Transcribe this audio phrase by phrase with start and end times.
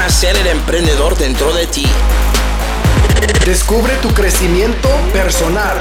[0.00, 1.84] nacer el emprendedor dentro de ti.
[3.44, 5.78] Descubre tu crecimiento personal.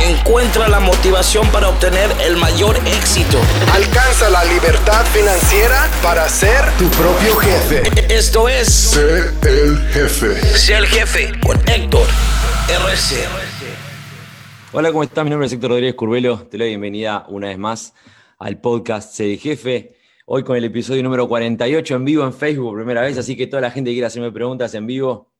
[0.00, 3.38] Encuentra la motivación para obtener el mayor éxito.
[3.72, 7.82] Alcanza la libertad financiera para ser tu propio jefe.
[8.12, 10.58] Esto es Sé el jefe.
[10.58, 12.08] Sé el jefe con Héctor
[12.68, 13.24] RC.
[14.72, 15.22] Hola, ¿cómo estás?
[15.22, 16.38] Mi nombre es Héctor Rodríguez Curvelo.
[16.38, 17.94] Te doy la bienvenida una vez más
[18.36, 19.97] al podcast Sé el jefe.
[20.30, 23.62] Hoy con el episodio número 48 en vivo en Facebook, primera vez, así que toda
[23.62, 25.32] la gente que quiera hacerme preguntas en vivo,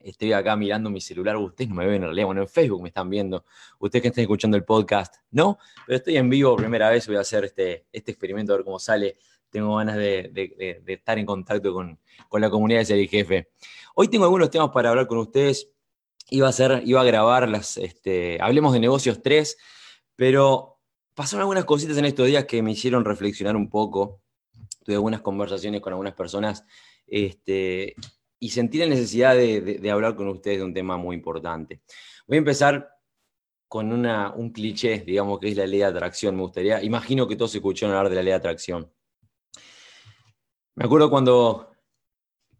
[0.00, 1.38] estoy acá mirando mi celular.
[1.38, 3.46] Ustedes no me ven en realidad, bueno, en Facebook me están viendo.
[3.78, 7.20] Ustedes que están escuchando el podcast, no, pero estoy en vivo, primera vez voy a
[7.20, 9.16] hacer este, este experimento, a ver cómo sale.
[9.48, 11.98] Tengo ganas de, estar en contacto con,
[12.28, 13.48] con la comunidad de Ser Jefe.
[13.94, 15.70] Hoy tengo algunos temas para hablar con ustedes.
[16.28, 19.56] Iba a, hacer, iba a grabar las, este, Hablemos de Negocios 3,
[20.16, 20.77] pero
[21.18, 24.22] pasaron algunas cositas en estos días que me hicieron reflexionar un poco.
[24.84, 26.64] Tuve algunas conversaciones con algunas personas
[27.08, 27.96] este,
[28.38, 31.82] y sentí la necesidad de, hablar con ustedes de un tema muy importante.
[32.28, 32.88] Voy a empezar
[33.66, 36.36] con una, un cliché, digamos, que es la ley de atracción.
[36.36, 38.88] Me gustaría, imagino que todos escucharon hablar de la ley de atracción.
[40.76, 41.72] Me acuerdo cuando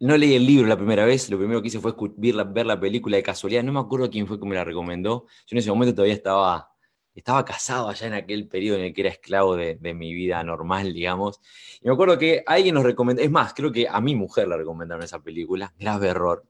[0.00, 2.66] no leí el libro la primera vez, lo primero que hice fue ver la, ver
[2.66, 3.62] la película de casualidad.
[3.62, 5.26] No me acuerdo quién fue que me la recomendó.
[5.46, 6.72] Yo en ese momento todavía estaba,
[7.18, 10.92] estaba casado allá en aquel periodo en el que era esclavo de, mi vida normal,
[10.92, 11.40] digamos.
[11.80, 14.56] Y me acuerdo que alguien nos recomendó, es más, creo que a mi mujer le
[14.56, 16.44] recomendaron esa película, grave error.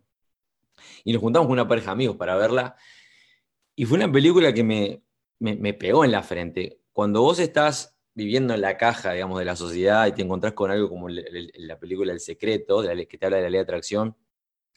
[1.04, 2.76] Y nos juntamos con una pareja de amigos para verla.
[3.74, 5.02] Y fue una película que me,
[5.38, 6.80] me, pegó en la frente.
[6.92, 10.70] Cuando vos estás viviendo en la caja, digamos, de la sociedad y te encontrás con
[10.70, 13.62] algo como la película El Secreto, de la que te habla de la ley de
[13.62, 14.16] atracción,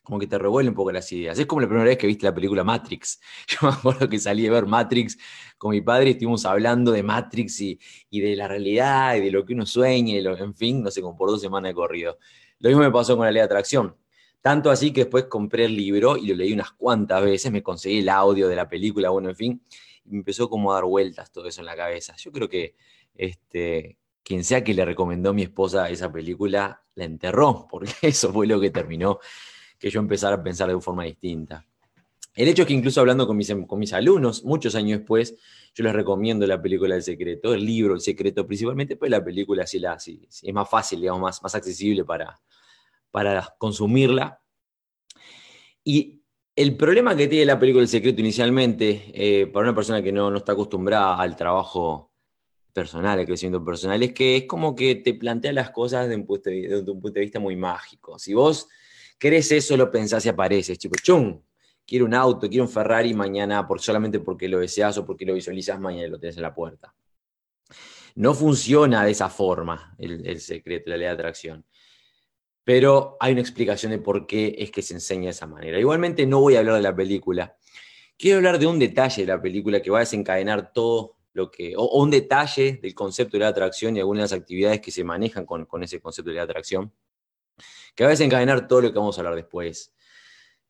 [0.04, 1.38] como que te revuelve un poco las ideas.
[1.38, 3.20] Es como la primera vez que viste la película Matrix.
[3.48, 5.18] Yo me acuerdo que salí de ver Matrix
[5.58, 7.80] con mi padre y estuvimos hablando de Matrix y,
[8.12, 11.02] de la realidad y de lo que uno sueña, y lo- en fin, no sé,
[11.02, 12.18] como por dos semanas de corrido.
[12.60, 13.96] Lo mismo me pasó con la ley de atracción.
[14.42, 18.00] Tanto así que después compré el libro y lo leí unas cuantas veces, me conseguí
[18.00, 19.64] el audio de la película, bueno, en fin,
[20.06, 22.16] y me empezó como a dar vueltas todo eso en la cabeza.
[22.18, 22.76] Yo creo que
[23.14, 28.34] este, quien sea que le recomendó a mi esposa esa película, la enterró, porque eso
[28.34, 29.20] fue lo que terminó
[29.82, 31.66] que yo empezara a pensar de forma distinta.
[32.36, 35.36] El hecho es que incluso hablando con mis, con mis alumnos, muchos años después,
[35.74, 39.66] yo les recomiendo la película El Secreto, el libro El Secreto principalmente, pues la película
[39.66, 42.40] sí, la, sí, sí es más fácil, digamos, más, más accesible para,
[43.10, 44.40] para consumirla.
[45.84, 46.22] Y
[46.56, 50.30] el problema que tiene la película El Secreto inicialmente, eh, para una persona que no,
[50.30, 52.12] no está acostumbrada al trabajo
[52.72, 56.28] personal, al crecimiento personal, es que es como que te plantea las cosas desde un
[56.28, 58.20] punto de vista muy mágico.
[58.20, 58.70] Si vos
[59.22, 61.44] querés eso, lo pensás y apareces, chico, ¡chum!
[61.86, 65.36] Quiero un auto, quiero un Ferrari mañana, por, solamente porque lo deseas o porque lo
[65.36, 66.96] visualizas mañana lo tenés en la puerta.
[68.16, 71.64] No funciona de esa forma el, el secreto, la ley de atracción.
[72.64, 75.80] Pero hay una explicación de por qué es que se enseña de esa manera.
[75.80, 77.56] Igualmente no voy a hablar de la película.
[78.18, 81.76] Quiero hablar de un detalle de la película que va a desencadenar todo lo que,
[81.76, 84.90] o, o un detalle del concepto de la atracción y algunas de las actividades que
[84.90, 86.92] se manejan con, con ese concepto de la atracción,
[87.96, 89.94] que va a desencadenar todo lo que vamos a hablar después.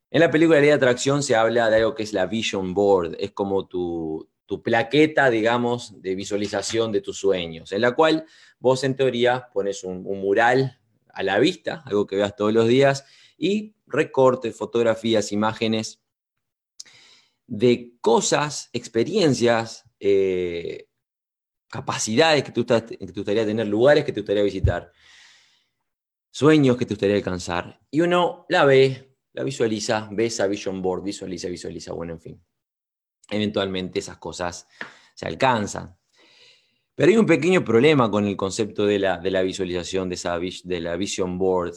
[0.09, 2.73] En la película de ley de atracción se habla de algo que es la vision
[2.73, 8.25] board, es como tu, tu plaqueta, digamos, de visualización de tus sueños, en la cual
[8.59, 10.77] vos en teoría pones un, mural
[11.13, 13.05] a la vista, algo que veas todos los días,
[13.37, 16.01] y recortes, fotografías, imágenes
[17.47, 20.89] de cosas, experiencias, eh,
[21.69, 24.91] capacidades que te gustaría tener, lugares que te gustaría visitar,
[26.31, 27.79] sueños que te gustaría alcanzar.
[27.91, 32.43] Y uno la ve, la visualiza, ve esa vision board, visualiza, visualiza, bueno, en fin.
[33.29, 34.67] Eventualmente esas cosas
[35.13, 35.95] se alcanzan.
[36.95, 40.37] Pero hay un pequeño problema con el concepto de la, de la visualización, de, esa,
[40.39, 41.75] de la vision board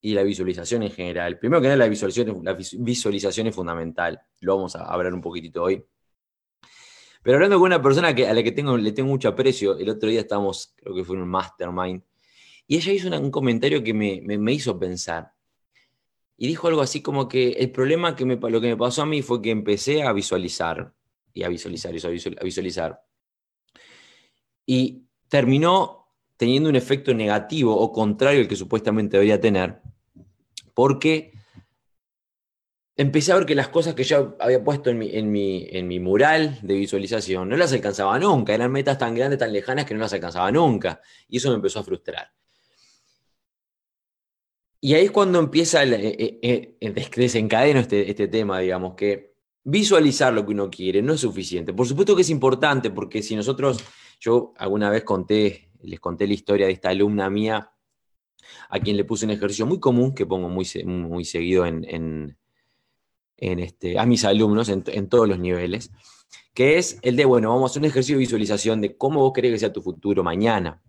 [0.00, 1.38] y la visualización en general.
[1.38, 4.20] Primero que nada, la visualización, la vis- visualización es fundamental.
[4.40, 5.84] Lo vamos a hablar un poquitito hoy.
[7.22, 9.88] Pero hablando con una persona que, a la que tengo, le tengo mucho aprecio, el
[9.88, 12.02] otro día estábamos, creo que fue en un mastermind,
[12.66, 15.32] y ella hizo un comentario que me, hizo pensar.
[16.36, 19.06] Y dijo algo así como que el problema que me, lo que me pasó a
[19.06, 20.92] mí fue que empecé a visualizar,
[21.32, 23.02] y a visualizar, y a visual- a visualizar,
[24.66, 29.80] y terminó teniendo un efecto negativo o contrario al que supuestamente debería tener,
[30.74, 31.32] porque
[32.96, 36.58] empecé a ver que las cosas que yo había puesto en mi, en mi mural
[36.62, 40.12] de visualización no las alcanzaba nunca, eran metas tan grandes, tan lejanas que no las
[40.12, 42.35] alcanzaba nunca, y eso me empezó a frustrar.
[44.80, 49.34] Y ahí es cuando empieza el, eh, eh, eh, desencadeno este, este tema, digamos, que
[49.64, 51.72] visualizar lo que uno quiere no es suficiente.
[51.72, 53.82] Por supuesto que es importante, porque si nosotros,
[54.20, 57.72] yo alguna vez conté, les conté la historia de esta alumna mía
[58.68, 61.84] a quien le puse un ejercicio muy común que pongo muy, muy seguido en,
[63.38, 65.90] en, este, a mis alumnos en, en, todos los niveles,
[66.54, 69.32] que es el de, bueno, vamos a hacer un ejercicio de visualización de cómo vos
[69.32, 70.80] querés que sea tu futuro mañana,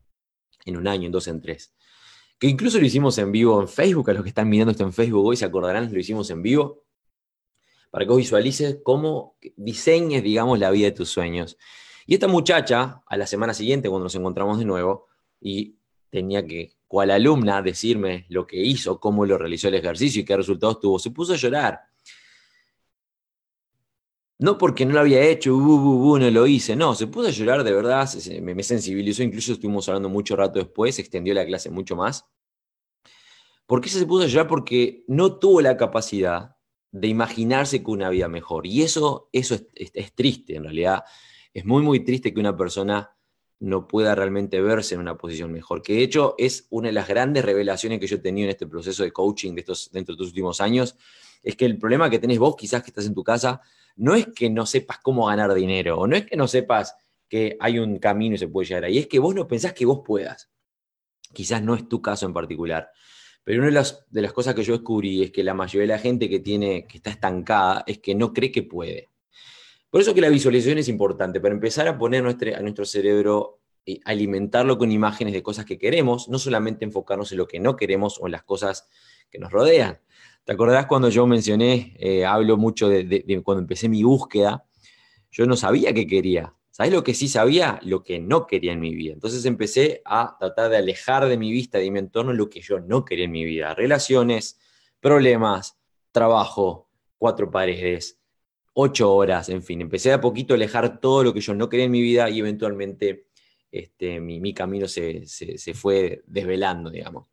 [0.66, 1.74] en un año, en dos, en tres.
[2.39, 4.94] Que incluso lo hicimos en vivo en Facebook, a los que están mirando esto en
[4.94, 6.84] Facebook hoy se acordarán, lo hicimos en vivo,
[7.89, 11.57] para que vos visualices cómo diseñes, digamos, la vida de tus sueños.
[12.06, 15.07] Y esta muchacha, a la semana siguiente, cuando nos encontramos de nuevo,
[15.42, 15.78] y
[16.10, 20.38] tenía que, cual alumna, decirme lo que hizo, cómo lo realizó el ejercicio y qué
[20.38, 21.80] resultados tuvo, se puso a llorar.
[24.39, 27.74] No porque no lo había hecho, no lo hice, no, se puso a llorar de
[27.74, 28.07] verdad,
[28.42, 32.25] me, sensibilizó, incluso estuvimos hablando mucho rato después, se extendió la clase mucho más.
[33.66, 34.48] ¿Por qué se puso a llorar?
[34.48, 36.56] Porque no tuvo la capacidad
[36.92, 38.66] de imaginarse con una vida mejor.
[38.66, 41.04] Y eso, eso es, triste, en realidad.
[41.54, 43.12] Es muy, muy triste que una persona
[43.60, 45.81] no pueda realmente verse en una posición mejor.
[45.81, 48.68] Que de hecho es una de las grandes revelaciones que yo he tenido en este
[48.68, 50.95] proceso de coaching de estos, dentro de estos últimos años.
[51.44, 53.62] Es que el problema que tenés vos, quizás que estás en tu casa,
[53.98, 56.96] no es que no sepas cómo ganar dinero, o no es que no sepas
[57.28, 59.86] que hay un camino y se puede llegar ahí, es que vos no pensás que
[59.86, 60.50] vos puedas.
[61.34, 62.90] Quizás no es tu caso en particular.
[63.44, 65.88] Pero una de las, de las cosas que yo descubrí es que la mayoría de
[65.88, 69.10] la gente que, tiene, que está estancada es que no cree que puede.
[69.90, 74.02] Por eso que la visualización es importante, para empezar a poner a nuestro cerebro, y
[74.04, 78.20] alimentarlo con imágenes de cosas que queremos, no solamente enfocarnos en lo que no queremos
[78.20, 78.90] o en las cosas
[79.32, 80.02] que nos rodean.
[80.48, 84.66] ¿Te acordás cuando yo mencioné, eh, hablo mucho de, cuando empecé mi búsqueda?
[85.30, 86.54] Yo no sabía qué quería.
[86.72, 87.82] ¿Sabes lo que sí sabía?
[87.84, 89.12] Lo que no quería en mi vida.
[89.12, 92.80] Entonces empecé a tratar de alejar de mi vista, de mi entorno, lo que yo
[92.80, 93.76] no quería en mi vida.
[93.76, 94.58] Relaciones,
[95.02, 95.78] problemas,
[96.14, 98.18] trabajo, cuatro paredes,
[98.72, 99.82] ocho horas, en fin.
[99.82, 102.40] Empecé a poquito a alejar todo lo que yo no quería en mi vida y
[102.40, 103.28] eventualmente
[103.70, 107.28] este, mi, camino se, se, fue desvelando, digamos.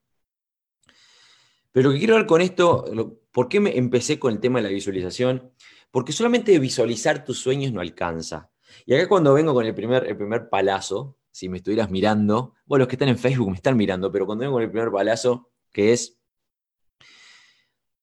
[1.74, 2.84] Pero lo que quiero ver con esto,
[3.32, 5.50] ¿por qué me empecé con el tema de la visualización?
[5.90, 8.52] Porque solamente visualizar tus sueños no alcanza.
[8.86, 12.84] Y acá cuando vengo con el primer, el primer palazo, si me estuvieras mirando, bueno,
[12.84, 15.50] los que están en Facebook me están mirando, pero cuando vengo con el primer palazo,
[15.72, 16.16] que es,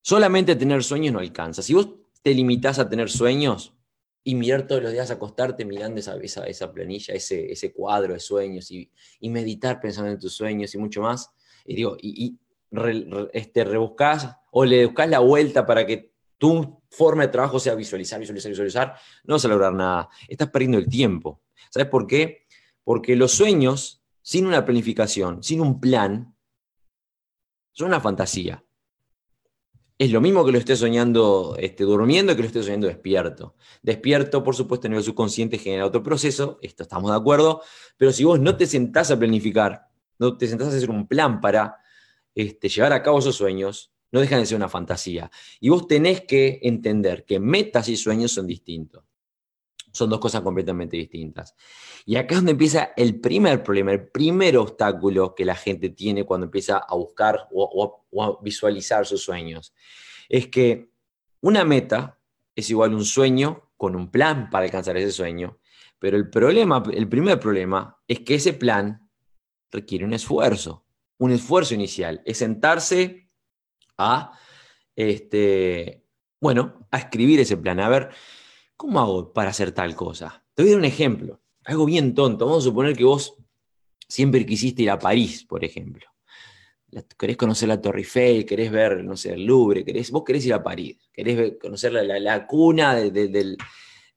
[0.02, 1.62] solamente tener sueños no alcanza.
[1.62, 3.74] Si vos te limitás a tener sueños
[4.22, 8.20] y mirar todos los días, acostarte mirando esa, esa, esa planilla, ese, ese cuadro de
[8.20, 8.92] sueños y,
[9.22, 11.32] meditar pensando en tus sueños y mucho más,
[11.64, 12.38] y digo, y,
[13.34, 18.20] este, rebuscás o le buscas la vuelta para que tu forma de trabajo sea visualizar,
[18.20, 20.10] visualizar, visualizar, no vas a lograr nada.
[20.28, 21.42] Estás perdiendo el tiempo.
[21.70, 22.46] ¿Sabes por qué?
[22.84, 26.36] Porque los sueños, sin una planificación, sin un plan,
[27.72, 28.64] son una fantasía.
[29.98, 33.56] Es lo mismo que lo estés soñando este, durmiendo que lo estés soñando despierto.
[33.84, 37.62] Despierto, por supuesto, a nivel subconsciente genera otro proceso, esto estamos de acuerdo,
[37.98, 41.40] pero si vos no te sentás a planificar, no te sentás a hacer un plan
[41.40, 41.78] para
[42.36, 45.32] este, llevar a cabo esos sueños, no dejan de ser una fantasía.
[45.60, 49.04] Y vos tenés que entender que metas y sueños son distintos.
[49.94, 51.56] Son dos cosas completamente distintas.
[52.06, 56.24] Y acá es donde empieza el primer problema, el primer obstáculo que la gente tiene
[56.24, 59.74] cuando empieza a buscar o, a visualizar sus sueños.
[60.30, 60.92] Es que
[61.42, 62.20] una meta
[62.56, 65.60] es igual a un sueño con un plan para alcanzar ese sueño.
[66.00, 69.10] Pero el problema, el primer problema es que ese plan
[69.72, 70.86] requiere un esfuerzo,
[71.22, 72.22] un esfuerzo inicial.
[72.26, 73.30] Es sentarse
[73.98, 74.32] a,
[74.96, 76.04] este,
[76.40, 77.80] bueno, a escribir ese plan.
[77.80, 78.10] A ver,
[78.76, 80.44] ¿cómo hago para hacer tal cosa?
[80.56, 82.48] Te voy a dar un ejemplo, algo bien tonto.
[82.48, 83.36] Vamos a suponer que vos
[84.08, 86.08] siempre quisiste ir a París, por ejemplo.
[87.18, 90.56] Querés conocer la Torre Eiffel, querés ver, no sé, el Louvre, querés, vos querés ir
[90.56, 93.58] a París, querés conocer la, cuna de,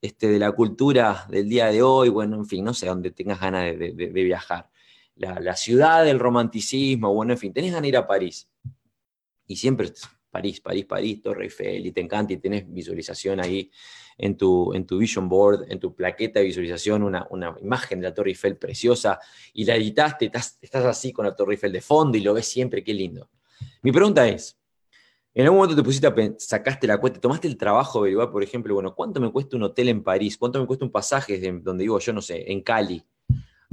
[0.00, 3.38] este, de la cultura del día de hoy, bueno, en fin, no sé, donde tengas
[3.38, 4.70] ganas de, viajar.
[5.16, 8.48] La, la, ciudad del romanticismo, bueno, en fin, tenés ganas de ir a París
[9.46, 9.92] y siempre
[10.34, 13.70] París, París, París, Torre Eiffel, y te encanta y tienes visualización ahí
[14.18, 18.08] en tu, en tu vision board, en tu plaqueta de visualización, una, una imagen de
[18.08, 19.20] la Torre Eiffel preciosa,
[19.52, 22.46] y la editaste, estás, estás así con la Torre Eiffel de fondo y lo ves
[22.46, 23.28] siempre, qué lindo.
[23.82, 24.58] Mi pregunta es,
[25.34, 28.42] en algún momento te pusiste a sacaste la cuenta, tomaste el trabajo de averiguar, por
[28.42, 30.36] ejemplo, bueno, ¿cuánto me cuesta un hotel en París?
[30.36, 33.04] ¿Cuánto me cuesta un pasaje donde vivo yo, no sé, en Cali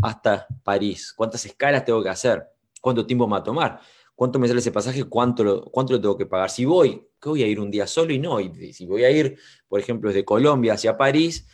[0.02, 1.14] hasta París?
[1.16, 2.44] ¿Cuántas escalas tengo que hacer?
[2.80, 3.82] ¿Cuánto tiempo me va a tomar?
[4.22, 6.52] cuánto me sale ese pasaje, cuánto lo, cuánto lo tengo que pagar.
[6.52, 9.10] Si voy, que voy a ir un día solo y no, y si voy a
[9.10, 9.36] ir,
[9.68, 11.48] por ejemplo, desde Colombia hacia París,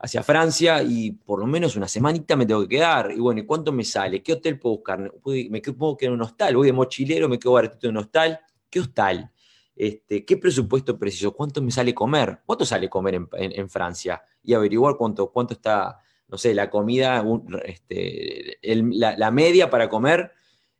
[0.00, 3.12] hacia Francia, y por lo menos una semanita me tengo que quedar.
[3.12, 4.20] Y bueno, ¿y cuánto me sale?
[4.20, 4.98] ¿Qué hotel puedo buscar?
[4.98, 6.56] ¿Me puedo quedar en un hostal?
[6.56, 7.28] ¿Voy de mochilero?
[7.28, 8.40] ¿Me quedo baratito en un hostal?
[8.68, 9.30] ¿Qué hostal?
[9.76, 11.32] Este, ¿Qué presupuesto preciso?
[11.32, 12.40] ¿Cuánto me sale comer?
[12.44, 14.20] ¿Cuánto sale comer en, Francia?
[14.42, 17.24] Y averiguar cuánto, cuánto está, no sé, la comida,
[17.64, 20.32] este, la, media para comer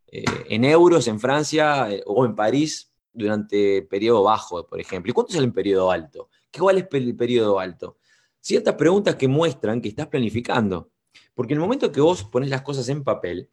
[0.07, 5.09] eh, en euros en Francia eh, o en París durante periodo bajo, por ejemplo.
[5.09, 6.29] ¿Y cuánto es el periodo alto?
[6.57, 7.97] ¿Cuál es el periodo alto?
[8.39, 10.91] Ciertas preguntas que muestran que estás planificando.
[11.33, 13.49] Porque en el momento que vos pones las cosas en papel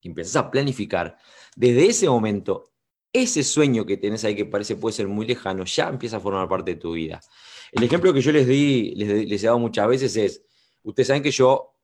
[0.00, 1.16] y empezás a planificar,
[1.54, 2.72] desde ese momento,
[3.12, 6.48] ese sueño que tenés ahí que parece puede ser muy lejano, ya empieza a formar
[6.48, 7.20] parte de tu vida.
[7.72, 10.44] El ejemplo que yo les di, les, he dado muchas veces es,
[10.82, 11.76] ustedes saben que yo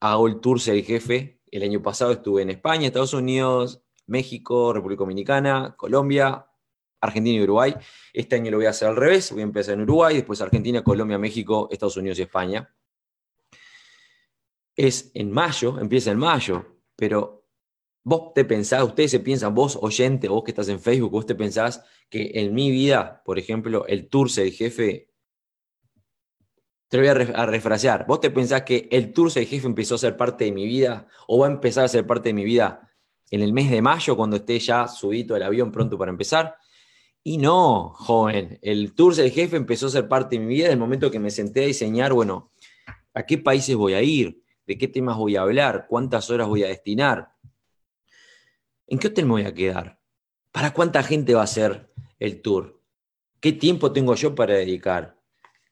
[0.00, 1.40] hago el tour ser jefe.
[1.50, 6.46] El año pasado estuve en España, Estados Unidos, México, República Dominicana, Colombia,
[7.00, 7.74] Argentina y Uruguay.
[8.12, 10.82] Este año lo voy a hacer al revés, voy a empezar en Uruguay, después Argentina,
[10.82, 12.74] Colombia, México, Estados Unidos y España.
[14.74, 17.46] Es en mayo, empieza en mayo, pero
[18.04, 21.34] vos te pensás, ustedes se piensan, vos oyente, vos que estás en Facebook, vos te
[21.34, 25.15] pensás que en mi vida, por ejemplo, el tour ser jefe
[26.88, 28.06] te lo voy a, refrasear.
[28.06, 31.08] ¿Vos te pensás que el tour de jefe empezó a ser parte de mi vida
[31.26, 32.92] o va a empezar a ser parte de mi vida
[33.30, 36.56] en el mes de mayo cuando esté ya subido el avión pronto para empezar?
[37.24, 40.72] Y no, joven, el tour del jefe empezó a ser parte de mi vida en
[40.72, 42.52] el momento que me senté a diseñar, bueno,
[43.14, 44.44] ¿a qué países voy a ir?
[44.64, 45.86] ¿De qué temas voy a hablar?
[45.88, 47.32] ¿Cuántas horas voy a destinar?
[48.86, 49.98] ¿En qué hotel me voy a quedar?
[50.52, 52.80] ¿Para cuánta gente va a ser el tour?
[53.40, 55.15] ¿Qué tiempo tengo yo para dedicar?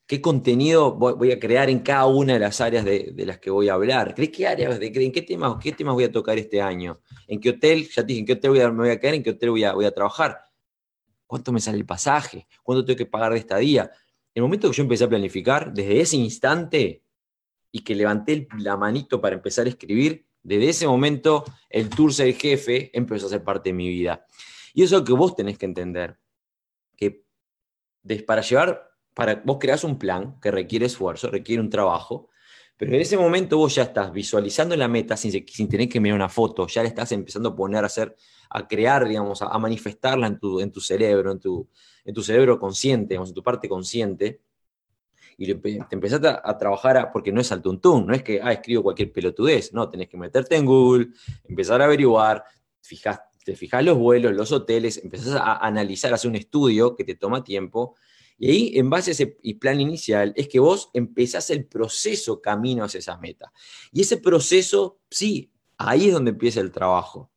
[0.07, 3.69] Qué contenido voy a crear en cada una de las áreas de, las que voy
[3.69, 4.13] a hablar.
[4.13, 7.01] ¿De qué áreas, de, en qué temas, qué temas voy a tocar este año?
[7.27, 7.89] ¿En qué hotel?
[7.89, 9.15] Ya te dije, ¿en qué hotel me voy a quedar?
[9.15, 10.41] ¿En qué hotel voy a, voy a trabajar?
[11.25, 12.47] ¿Cuánto me sale el pasaje?
[12.61, 13.91] ¿Cuánto tengo que pagar de estadía?
[14.33, 17.03] El momento que yo empecé a planificar, desde ese instante,
[17.71, 22.33] y que levanté la manito para empezar a escribir, desde ese momento el tour ser
[22.35, 24.25] jefe empezó a ser parte de mi vida.
[24.73, 26.17] Y eso es lo que vos tenés que entender,
[26.95, 27.25] que
[28.27, 32.29] para llevar para, vos creás un plan que requiere esfuerzo, requiere un trabajo,
[32.77, 36.17] pero en ese momento vos ya estás visualizando la meta sin, sin tener que mirar
[36.17, 38.15] una foto, ya le estás empezando a poner a hacer,
[38.49, 41.69] a crear, digamos, a, manifestarla en tu, en tu cerebro, en tu,
[42.03, 44.41] en tu cerebro consciente, digamos, en tu parte consciente,
[45.37, 48.83] y te empezaste a, trabajar, porque no es al tuntún, no es que, ah, escribo
[48.83, 51.07] cualquier pelotudez, no, tenés que meterte en Google,
[51.45, 52.43] empezar a averiguar,
[52.81, 57.05] fijás, te fijas los vuelos, los hoteles, empezás a analizar, a hacer un estudio que
[57.05, 57.95] te toma tiempo,
[58.37, 59.27] y ahí, en base a ese
[59.59, 63.51] plan inicial, es que vos empezás el proceso camino hacia esa meta.
[63.91, 67.31] Y ese proceso, sí, ahí es donde empieza el trabajo.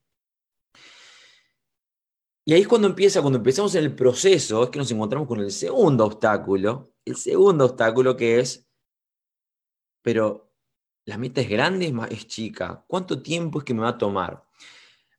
[2.45, 5.41] Y ahí es cuando empieza, cuando empezamos en el proceso, es que nos encontramos con
[5.41, 8.67] el segundo obstáculo, el segundo obstáculo que es,
[10.03, 10.51] pero
[11.05, 14.48] la meta es grande, es chica, ¿cuánto tiempo es que me va a tomar?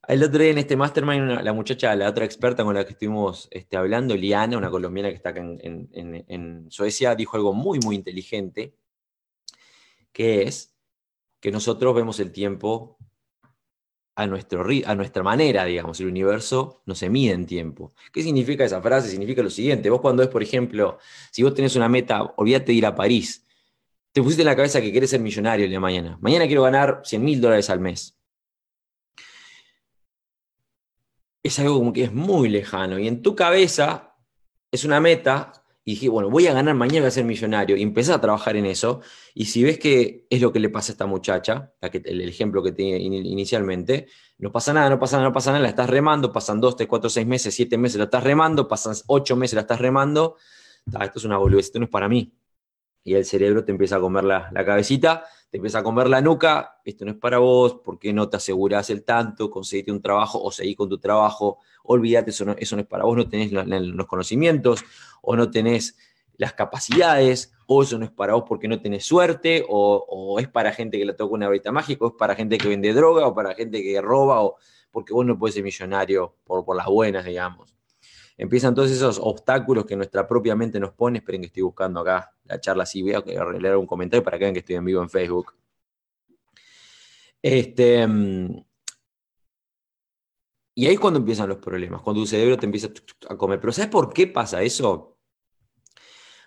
[0.08, 3.48] El otro día en este mastermind, la muchacha, la otra experta con la que estuvimos
[3.52, 8.76] este, hablando, Liana, una colombiana que está acá en, Suecia, dijo algo muy, muy inteligente,
[10.12, 10.76] que es
[11.40, 12.98] que nosotros vemos el tiempo
[14.16, 17.94] a, nuestro, a nuestra manera, digamos, el universo no se mide en tiempo.
[18.12, 19.10] ¿Qué significa esa frase?
[19.10, 20.98] Significa lo siguiente, vos cuando es, por ejemplo,
[21.32, 23.46] si vos tenés una meta, olvídate de ir a París,
[24.12, 26.64] te pusiste en la cabeza que querés ser millonario el día de mañana, mañana quiero
[26.64, 28.19] ganar 100 mil dólares al mes
[31.44, 33.00] es algo como que es muy lejano.
[33.00, 34.16] Y en tu cabeza
[34.72, 35.54] es una meta.
[35.86, 37.76] Y dije, bueno, voy a ganar mañana, voy a ser millonario.
[37.76, 39.02] Y empezás a trabajar en eso.
[39.34, 42.22] Y si ves que es lo que le pasa a esta muchacha, la que, el,
[42.22, 45.90] ejemplo que tenía inicialmente, no pasa nada, no pasa nada, no pasa nada, la estás
[45.90, 49.56] remando, pasan dos, tres, cuatro, seis meses, siete meses, la estás remando, pasan ocho meses,
[49.56, 50.36] la estás remando.
[50.86, 52.39] esto es una boludez, esto no es para mí.
[53.04, 56.22] Y el cerebro te empieza a comer la, la cabecita te empieza a comer la
[56.22, 59.50] nuca, esto no es para vos, ¿por qué no te aseguras el tanto?
[59.50, 63.06] Conseguiste un trabajo o seguí con tu trabajo, olvídate, eso no, eso no es para
[63.06, 64.84] vos, no tenés los, conocimientos
[65.22, 65.98] o no tenés
[66.38, 70.72] las capacidades, o eso no es para vos porque no tenés suerte, o, es para
[70.72, 73.34] gente que le toca una varita mágica, o es para gente que vende droga, o
[73.34, 74.56] para gente que roba, o
[74.92, 77.79] porque vos no puedes ser millonario por, por las buenas, digamos.
[78.42, 81.18] Empiezan todos esos obstáculos que nuestra propia mente nos pone.
[81.18, 83.22] Esperen que estoy buscando acá la charla así, voy a
[83.60, 85.56] leer un comentario para que vean que estoy en vivo en Facebook.
[87.42, 88.08] Este,
[90.74, 92.88] y ahí es cuando empiezan los problemas, cuando tu cerebro te empieza
[93.28, 93.60] a comer.
[93.60, 95.18] Pero ¿sabes por qué pasa eso?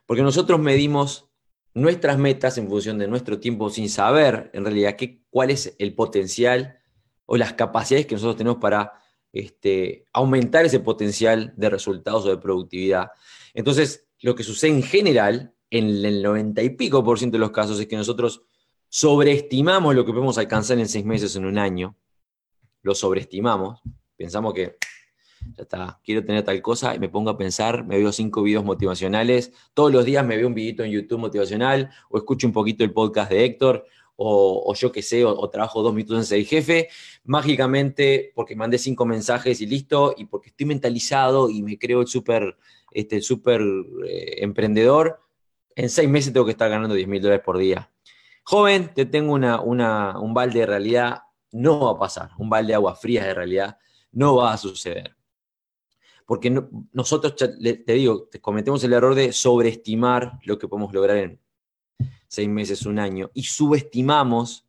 [0.07, 1.31] Porque nosotros medimos
[1.75, 5.95] nuestras metas en función de nuestro tiempo sin saber en realidad qué, cuál es el
[5.95, 6.79] potencial
[7.27, 9.02] o las capacidades que nosotros tenemos para
[9.33, 13.11] este, aumentar ese potencial de resultados o de productividad.
[13.55, 17.51] Entonces, lo que sucede en general, en el 90 y pico por ciento de los
[17.51, 18.43] casos, es que nosotros
[18.89, 21.97] sobreestimamos lo que podemos alcanzar en seis meses, en un año.
[22.83, 23.81] Lo sobreestimamos.
[24.17, 24.77] Pensamos que
[25.57, 28.65] ya está, quiero tener tal cosa y me pongo a pensar, me veo cinco videos
[28.65, 32.85] motivacionales, todos los días me veo un videito en YouTube motivacional o escucho un poquito
[32.85, 33.87] el podcast de Héctor
[34.17, 36.89] o, yo qué sé, o, trabajo dos minutos en ser jefe,
[37.25, 42.07] mágicamente porque mandé cinco mensajes y listo, y porque estoy mentalizado y me creo el
[42.07, 42.57] súper
[42.93, 43.61] este, super,
[44.07, 45.21] eh, emprendedor,
[45.75, 47.91] en seis meses tengo que estar ganando 10 mil dólares por día.
[48.45, 52.75] Joven, te tengo una, un balde de realidad, no va a pasar, un balde de
[52.75, 53.79] agua fría de realidad,
[54.11, 55.17] no va a suceder.
[56.27, 61.41] Porque nosotros, te digo, cometemos el error de sobreestimar lo que podemos lograr en
[62.33, 64.67] seis meses, un año, y subestimamos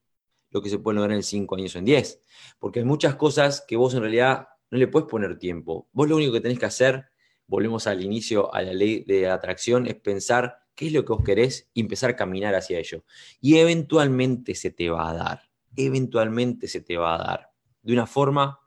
[0.49, 2.21] lo que se puede lograr en cinco años o en diez.
[2.59, 5.87] Porque hay muchas cosas que vos en realidad no le puedes poner tiempo.
[5.93, 7.05] Vos lo único que tenés que hacer,
[7.47, 11.23] volvemos al inicio, a la ley de atracción, es pensar qué es lo que vos
[11.23, 13.05] querés y empezar a caminar hacia ello.
[13.39, 17.51] Y eventualmente se te va a dar, eventualmente se te va a dar,
[17.81, 18.59] de una forma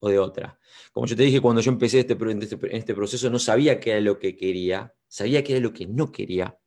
[0.00, 0.58] o de otra.
[0.92, 4.00] Como yo te dije, cuando yo empecé este, este, este proceso, no sabía qué era
[4.02, 6.58] lo que quería, sabía qué era lo que no quería.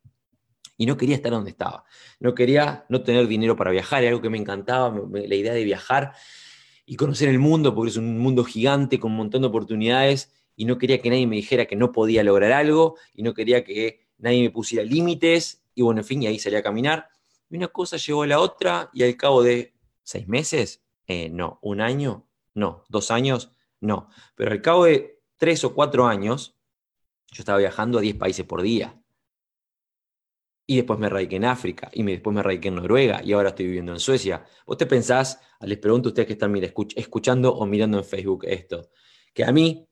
[0.82, 1.84] Y no quería estar donde estaba.
[2.20, 5.64] No quería no tener dinero para viajar, era algo que me encantaba, la idea de
[5.64, 6.14] viajar
[6.88, 10.66] y conocer el mundo, porque es un mundo gigante con un montón de oportunidades, y
[10.66, 14.08] no quería que nadie me dijera que no podía lograr algo, y no quería que
[14.18, 17.10] nadie me pusiera límites, y bueno, en fin, y ahí salí a caminar.
[17.52, 21.60] Y una cosa llegó a la otra, y al cabo de seis meses, eh, no,
[21.62, 24.10] un año, no, dos años, no.
[24.34, 26.56] Pero al cabo de tres o cuatro años,
[27.32, 29.01] yo estaba viajando a diez países por día.
[30.66, 33.66] Y después me radiqué en África, y después me radiqué en Noruega, y ahora estoy
[33.66, 34.46] viviendo en Suecia.
[34.66, 36.56] ¿Vos te pensás, les pregunto a ustedes que están
[36.96, 38.90] escuchando o mirando en Facebook esto,
[39.34, 39.88] que a mí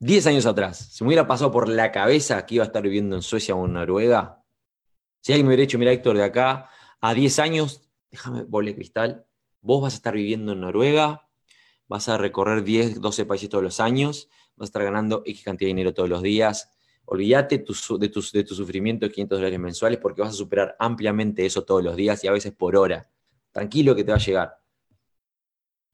[0.00, 3.16] 10 años atrás, si me hubiera pasado por la cabeza que iba a estar viviendo
[3.16, 4.44] en Suecia o en Noruega,
[5.20, 6.70] si alguien me hubiera dicho, mira Héctor, de acá
[7.00, 9.26] a 10 años, déjame bole cristal,
[9.60, 11.28] vos vas a estar viviendo en Noruega,
[11.88, 15.66] vas a recorrer 10, 12 países todos los años, vas a estar ganando X cantidad
[15.66, 16.70] de dinero todos los días,
[17.10, 21.44] olvídate de, tu, de tu sufrimiento de 500 dólares mensuales porque vas a superar ampliamente
[21.44, 23.10] eso todos los días y a veces por hora.
[23.50, 24.58] Tranquilo que te va a llegar.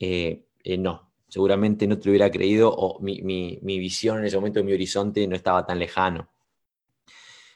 [0.01, 4.65] Eh, eh, no, seguramente no te lo hubiera creído o mi, visión en ese momento,
[4.65, 6.29] mi horizonte no estaba tan lejano.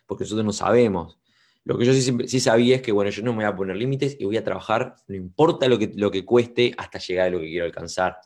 [0.07, 1.19] Porque nosotros no sabemos.
[1.65, 4.17] Lo que yo sí, sabía es que, bueno, yo no me voy a poner límites
[4.19, 7.41] y voy a trabajar, no importa lo que, lo que cueste, hasta llegar a lo
[7.41, 8.19] que quiero alcanzar.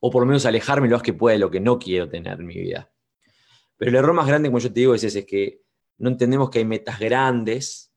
[0.00, 2.40] O por lo menos alejarme lo más que pueda de lo que no quiero tener
[2.40, 2.90] en mi vida.
[3.80, 5.62] Pero el error más grande, como yo te digo, es ese, es que
[5.96, 7.94] no entendemos que hay metas grandes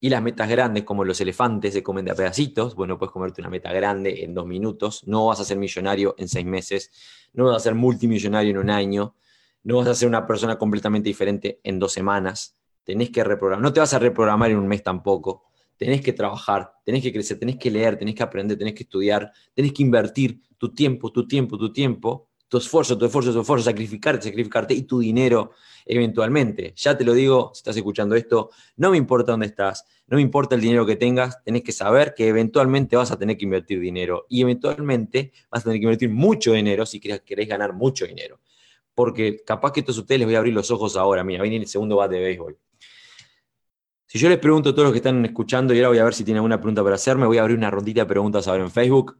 [0.00, 2.74] y las metas grandes, como los elefantes, se comen de pedacitos.
[2.74, 5.06] Bueno, puedes comerte una meta grande en dos minutos.
[5.06, 6.90] No vas a ser millonario en seis meses.
[7.34, 9.14] No vas a ser multimillonario en un año.
[9.62, 12.56] No vas a ser una persona completamente diferente en dos semanas.
[12.82, 13.62] Tenés que reprogramar.
[13.62, 15.44] No te vas a reprogramar en un mes tampoco.
[15.76, 19.30] Tenés que trabajar, tenés que crecer, tenés que leer, tenés que aprender, tenés que estudiar,
[19.52, 23.64] tenés que invertir tu tiempo, tu tiempo, tu tiempo, tu esfuerzo, tu esfuerzo, tu esfuerzo,
[23.64, 25.52] sacrificarte, sacrificarte y tu dinero
[25.86, 26.72] eventualmente.
[26.76, 30.22] Ya te lo digo, si estás escuchando esto, no me importa dónde estás, no me
[30.22, 33.80] importa el dinero que tengas, tenés que saber que eventualmente vas a tener que invertir
[33.80, 38.40] dinero y eventualmente vas a tener que invertir mucho dinero si querés, ganar mucho dinero.
[38.94, 41.24] Porque capaz que estos ustedes les voy a abrir los ojos ahora.
[41.24, 42.56] Mira, viene el segundo bate de béisbol.
[44.06, 46.14] Si yo les pregunto a todos los que están escuchando, y ahora voy a ver
[46.14, 48.70] si tienen alguna pregunta para hacerme, voy a abrir una rondita de preguntas ahora en
[48.70, 49.18] Facebook.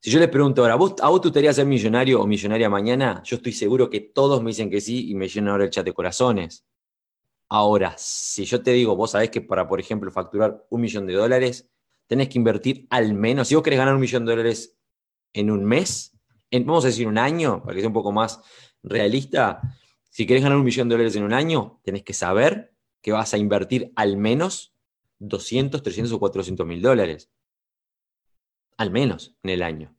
[0.00, 2.68] Si yo les pregunto ahora, ¿a vos, ¿a vos te gustaría ser millonario o millonaria
[2.68, 3.22] mañana?
[3.24, 5.84] Yo estoy seguro que todos me dicen que sí y me llenan ahora el chat
[5.84, 6.64] de corazones.
[7.48, 11.14] Ahora, si yo te digo, vos sabés que para, por ejemplo, facturar un millón de
[11.14, 11.68] dólares,
[12.06, 14.76] tenés que invertir al menos, si vos querés ganar un millón de dólares
[15.32, 16.16] en un mes,
[16.50, 18.40] en, vamos a decir un año, para que sea un poco más
[18.82, 19.60] realista,
[20.10, 23.34] si querés ganar un millón de dólares en un año, tenés que saber que vas
[23.34, 24.74] a invertir al menos
[25.18, 27.30] 200, 300 o 400 mil dólares.
[28.76, 29.94] Al menos en el año.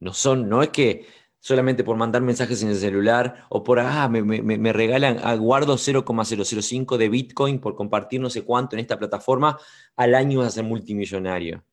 [0.00, 1.06] No son, no es que
[1.40, 6.98] solamente por mandar mensajes en el celular o por, ah, me, regalan, ah, guardo 0,005
[6.98, 9.58] de Bitcoin por compartir no sé cuánto en esta plataforma,
[9.96, 11.64] al año vas a ser multimillonario.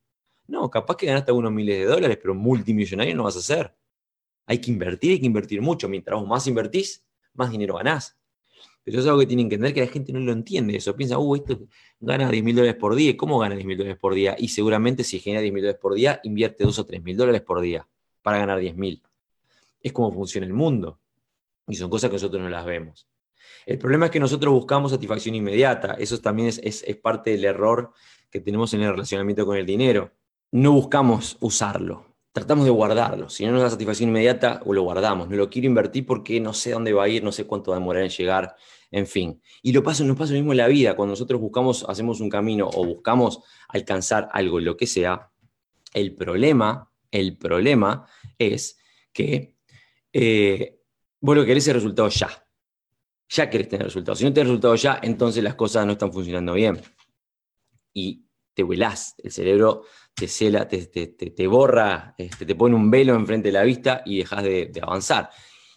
[0.48, 3.76] No, capaz que ganaste algunos miles de dólares, pero multimillonario no vas a ser.
[4.46, 5.90] Hay que invertir, hay que invertir mucho.
[5.90, 8.18] Mientras vos más invertís, más dinero ganás.
[8.86, 10.78] Pero eso es algo que tienen que entender que la gente no lo entiende.
[10.78, 11.60] Eso piensa, uh, esto
[12.00, 13.18] gana 10 mil dólares por día.
[13.18, 14.36] ¿Cómo gana 10 mil dólares por día?
[14.38, 17.42] Y seguramente si genera 10 mil dólares por día, invierte 2 o 3 mil dólares
[17.42, 17.88] por día
[18.22, 19.02] para ganar 10 mil
[19.86, 21.00] es cómo funciona el mundo.
[21.68, 23.08] Y son cosas que nosotros no las vemos.
[23.68, 25.94] El problema es que nosotros buscamos satisfacción inmediata.
[25.94, 27.92] Eso también es, parte del error
[28.32, 30.12] que tenemos en el relacionamiento con el dinero.
[30.52, 33.30] No buscamos usarlo, tratamos de guardarlo.
[33.30, 35.30] Si no nos da satisfacción inmediata, o lo guardamos.
[35.30, 37.78] No lo quiero invertir porque no sé dónde va a ir, no sé cuánto va
[37.78, 38.58] a demorar en llegar,
[38.92, 39.42] en fin.
[39.62, 40.98] Y lo pasa, nos pasa lo mismo en la vida.
[40.98, 45.32] Cuando nosotros buscamos, hacemos un camino o buscamos alcanzar algo, lo que sea,
[45.94, 48.06] el problema, el problema
[48.38, 48.80] es
[49.14, 49.56] que
[50.12, 50.78] eh,
[51.22, 52.30] vos lo que querés el resultado ya.
[53.30, 54.20] Ya querés tener resultados.
[54.20, 56.82] Si no tenés resultado ya, entonces las cosas no están funcionando bien.
[57.94, 59.16] y te vuelás.
[59.20, 59.84] El cerebro
[60.16, 64.20] te cela, te, te, borra, este, te pone un velo enfrente de la vista y
[64.20, 65.30] dejas de, avanzar.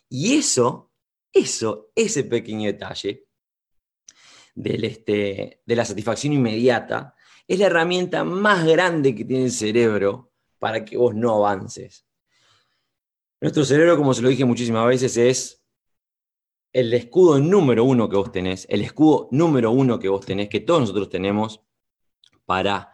[0.09, 0.93] Y eso,
[1.33, 3.27] eso, ese pequeño detalle
[4.55, 7.15] del, este, de la satisfacción inmediata,
[7.49, 12.07] es la herramienta más grande que tiene el cerebro para que vos no avances.
[13.41, 15.65] Nuestro cerebro, como se lo dije muchísimas veces, es
[16.73, 20.61] el escudo número uno que vos tenés, el escudo número uno que vos tenés, que
[20.61, 21.63] todos nosotros tenemos
[22.45, 22.93] para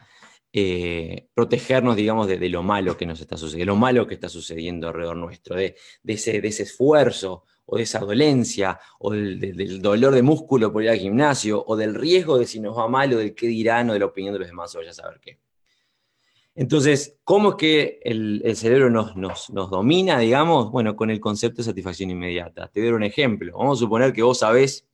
[0.56, 4.86] eh, protegernos, digamos, de, lo malo que nos está sucediendo, lo malo que está sucediendo
[4.86, 5.74] alrededor nuestro, de,
[6.06, 10.98] ese, de esfuerzo o de esa dolencia, o del, dolor de músculo por ir al
[10.98, 13.98] gimnasio, o del riesgo de si nos va mal, o del qué dirán, o de
[13.98, 15.40] la opinión de los demás, o vaya a saber qué.
[16.54, 20.70] Entonces, ¿cómo es que el, cerebro nos, nos, domina, digamos?
[20.70, 22.68] Bueno, con el concepto de satisfacción inmediata.
[22.68, 23.58] Te doy un ejemplo.
[23.58, 24.86] Vamos a suponer que vos sabés,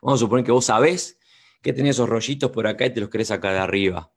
[0.00, 1.18] vamos a suponer que vos sabés
[1.60, 4.10] que tenés esos rollitos por acá y te los querés sacar de arriba.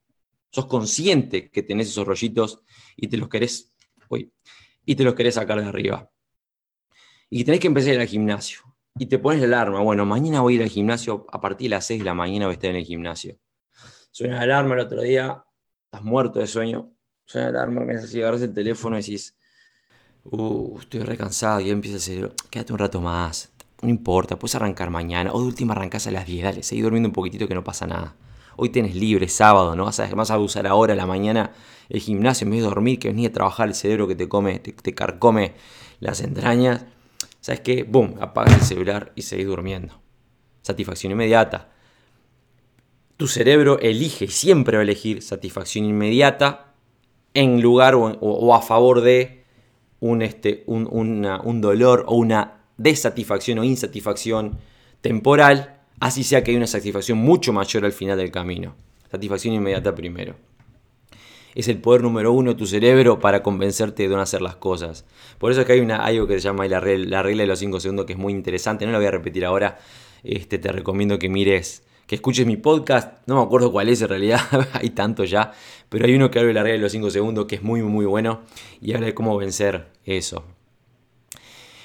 [0.54, 2.62] Sos consciente que tenés esos rollitos
[2.96, 3.74] y te los querés,
[4.08, 4.32] uy,
[4.86, 6.12] y te los querés sacar de arriba.
[7.28, 8.60] Y tenés que empezar a ir al gimnasio.
[9.00, 9.82] Y te pones la alarma.
[9.82, 12.46] Bueno, mañana voy a ir al gimnasio, a partir de las 6 de la mañana
[12.46, 13.40] voy a estar en el gimnasio.
[14.12, 15.44] Suena la alarma el otro día,
[15.86, 16.92] estás muerto de sueño,
[17.26, 19.36] suena la alarma, me así, agarras el teléfono y decís,
[20.26, 24.92] uh, estoy recansado, y empieza a decir, quédate un rato más, no importa, puedes arrancar
[24.92, 27.64] mañana, o de última arrancás a las 10, dale, seguí durmiendo un poquitito que no
[27.64, 28.16] pasa nada.
[28.56, 29.86] Hoy tenés libre, sábado, ¿no?
[29.86, 31.52] Vas a, vas a usar ahora, la mañana,
[31.90, 34.60] el gimnasio en vez de dormir, que venís a trabajar, el cerebro que te come,
[34.60, 35.54] te, carcome
[36.00, 36.86] las entrañas.
[37.42, 37.84] ¿Sabes qué?
[37.84, 40.00] Boom, apagas el celular y seguís durmiendo.
[40.62, 41.74] Satisfacción inmediata
[43.18, 46.74] tu cerebro elige, siempre va a elegir satisfacción inmediata
[47.34, 49.44] en lugar o, a favor de
[50.00, 54.58] un, este, un, dolor o una desatisfacción o insatisfacción
[55.02, 58.76] temporal, así sea que hay una satisfacción mucho mayor al final del camino.
[59.12, 60.36] Satisfacción inmediata primero.
[61.56, 65.06] Es el poder número uno de tu cerebro para convencerte de no hacer las cosas.
[65.38, 67.48] Por eso es que hay una, algo que se llama la regla, la regla de
[67.48, 68.86] los 5 segundos que es muy interesante.
[68.86, 69.78] No la voy a repetir ahora.
[70.24, 74.10] Este, te recomiendo que mires que escuches mi podcast, no me acuerdo cuál es en
[74.10, 74.42] realidad,
[74.74, 75.54] hay tanto ya,
[75.90, 77.82] pero hay uno que habla de la regla de los 5 segundos que es muy
[77.82, 78.42] muy bueno
[78.82, 80.44] y habla de cómo vencer eso.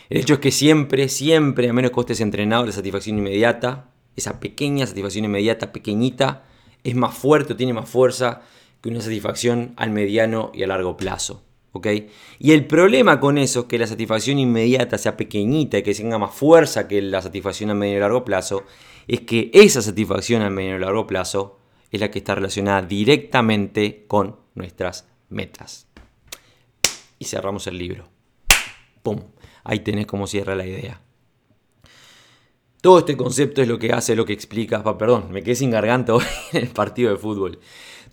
[0.08, 4.40] El hecho es que siempre, siempre, a menos que estés entrenado, la satisfacción inmediata, esa
[4.40, 6.44] pequeña satisfacción inmediata, pequeñita,
[6.84, 8.42] es más fuerte o tiene más fuerza
[8.80, 11.42] que una satisfacción al mediano y a largo plazo.
[12.38, 16.18] Y el problema con eso es que la satisfacción inmediata sea pequeñita y que tenga
[16.18, 18.64] más fuerza que la satisfacción a medio y largo plazo,
[19.06, 21.58] es que esa satisfacción a medio y largo plazo
[21.90, 25.86] es la que está relacionada directamente con nuestras metas.
[27.18, 28.08] Y cerramos el libro.
[29.02, 29.20] ¡Pum!
[29.64, 31.00] Ahí tenés cómo cierra la idea.
[32.80, 34.84] Todo este concepto es lo que hace, lo que explica.
[34.96, 37.58] Perdón, me quedé sin garganta hoy en el partido de fútbol.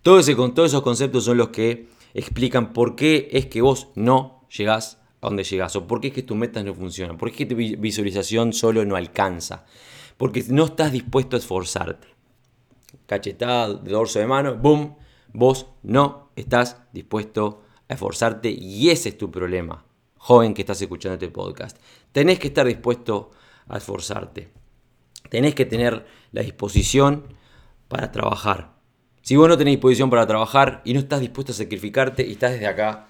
[0.02, 5.28] Todos esos conceptos son los que explican por qué es que vos no llegás a
[5.28, 7.56] donde llegás o por qué es que tus metas no funcionan, por qué es que
[7.56, 9.66] tu visualización solo no alcanza,
[10.18, 12.08] porque no estás dispuesto a esforzarte.
[13.06, 14.96] Cachetada de dorso de mano, boom,
[15.34, 19.86] vos no estás dispuesto a esforzarte y ese es tu problema,
[20.18, 21.78] joven que estás escuchando este podcast.
[22.12, 23.32] Tenés que estar dispuesto
[23.68, 24.55] a esforzarte.
[25.30, 27.24] Tenés que tener la disposición
[27.88, 28.76] para trabajar,
[29.26, 32.52] si vos no tenés disposición para trabajar y no estás dispuesto a sacrificarte y estás
[32.52, 33.08] desde acá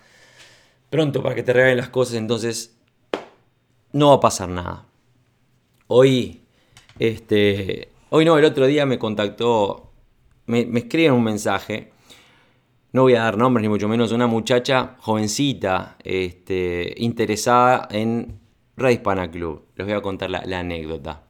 [0.89, 2.80] pronto para que te regalen las cosas, entonces
[3.91, 4.86] no va a pasar nada.
[5.88, 6.45] Hoy,
[6.99, 9.91] este, hoy no, el otro día me contactó,
[10.45, 11.91] me, me escriben un mensaje,
[12.93, 18.39] no voy a dar nombres ni mucho menos, una muchacha jovencita, este, interesada en
[18.78, 19.65] Red Hispana Club.
[19.75, 21.24] Les voy a contar la, la anécdota.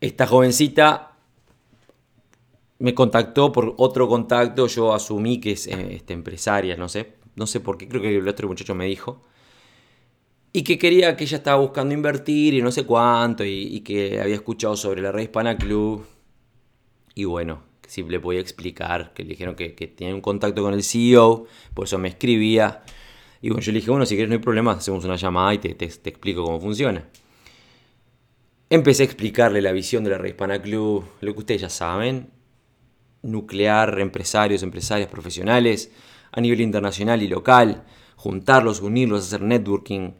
[0.00, 1.12] Esta jovencita
[2.78, 7.46] me contactó por otro contacto, yo asumí que es eh, este, empresaria, no sé, no
[7.46, 9.22] sé por qué, creo que el otro muchacho me dijo.
[10.52, 14.34] Y que quería que ella estaba buscando invertir y no sé cuánto, y, que había
[14.34, 16.04] escuchado sobre la red Hispana Club.
[17.14, 20.74] Y bueno, si le podía explicar, que le dijeron que, que tenía un contacto con
[20.74, 22.82] el CEO, por eso me escribía.
[23.42, 25.58] Y bueno, yo le dije, bueno, si quieres no hay problema, hacemos una llamada y
[25.58, 27.08] te, explico cómo funciona.
[28.72, 32.30] Empecé a explicarle la visión de la red Hispana Club, lo que ustedes ya saben,
[33.20, 35.90] nuclear empresarios, empresarias profesionales
[36.30, 37.82] a nivel internacional y local,
[38.14, 40.12] juntarlos, unirlos, hacer networking,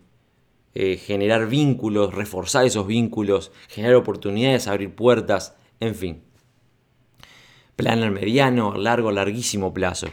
[0.74, 6.24] eh, generar vínculos, reforzar esos vínculos, generar oportunidades, abrir puertas, en fin.
[7.76, 10.08] Plan al mediano, largo, larguísimo plazo.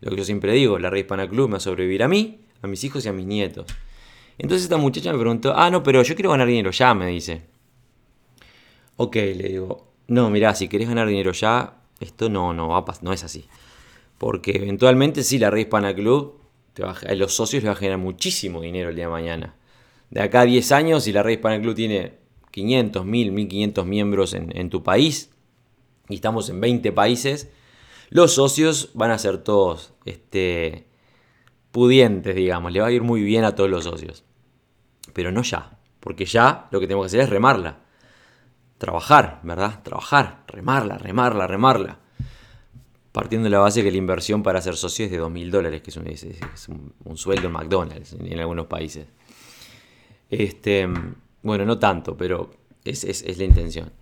[0.00, 2.42] Lo que yo siempre digo, la Red Hispana Club me va a sobrevivir a mí,
[2.60, 3.64] a mis hijos y a mis nietos.
[4.36, 7.51] Entonces esta muchacha me preguntó, ah, no, pero yo quiero ganar dinero ya, me dice.
[8.96, 13.12] Ok, le digo, no, mirá, si querés ganar dinero ya, esto no, no, va no
[13.12, 13.46] es así.
[14.18, 16.40] Porque eventualmente sí, la Red Hispana Club,
[16.74, 19.56] te va a, los socios les va a generar muchísimo dinero el día de mañana.
[20.10, 22.18] De acá a 10 años, si la Red Hispana Club tiene
[22.50, 25.30] 500, 1000, 1500 miembros en, en tu país,
[26.08, 27.50] y estamos en 20 países,
[28.10, 30.86] los socios van a ser todos este,
[31.70, 34.24] pudientes, digamos, le va a ir muy bien a todos los socios.
[35.14, 37.80] Pero no ya, porque ya lo que tenemos que hacer es remarla.
[38.82, 39.80] Trabajar, ¿verdad?
[39.84, 42.00] Trabajar, remarla, remarla, remarla.
[43.12, 45.90] Partiendo de la base que la inversión para ser socio es de 2.000 dólares, que
[45.90, 49.06] es, un, sueldo en McDonald's en, algunos países.
[50.28, 50.88] Este,
[51.42, 52.50] bueno, no tanto, pero
[52.84, 53.92] es la intención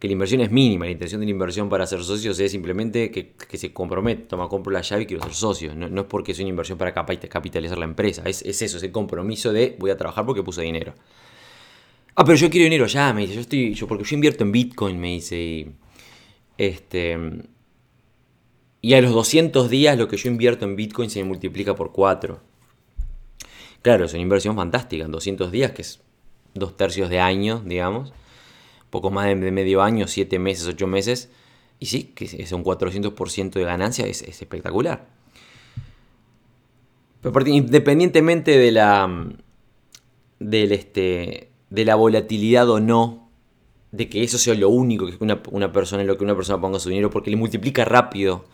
[0.00, 3.12] que la inversión es mínima, la intención de la inversión para ser socios es simplemente
[3.12, 6.40] que, se compromete, toma, compro la llave y quiero ser socio, no, es porque es
[6.40, 10.26] una inversión para capitalizar la empresa, es, eso, es el compromiso de voy a trabajar
[10.26, 10.92] porque puse dinero.
[12.14, 14.52] Ah, pero yo quiero dinero ya, me dice, yo estoy, yo, porque yo invierto en
[14.52, 15.72] Bitcoin, me dice, y,
[16.58, 17.18] este,
[18.80, 22.40] y a los 200 días lo que yo invierto en Bitcoin se multiplica por 4.
[23.80, 26.00] Claro, es una inversión fantástica, en 200 días, que es
[26.54, 28.12] dos tercios de año, digamos
[28.92, 31.30] poco más de medio año, 7 meses, 8 meses,
[31.80, 35.08] y sí, que es un 400% de ganancia, es, espectacular.
[37.22, 39.08] Pero independientemente de la,
[40.38, 43.30] del este, de la volatilidad o no,
[43.92, 46.78] de que eso sea lo único que una, una persona lo que una persona ponga
[46.78, 48.44] su dinero, porque le multiplica rápido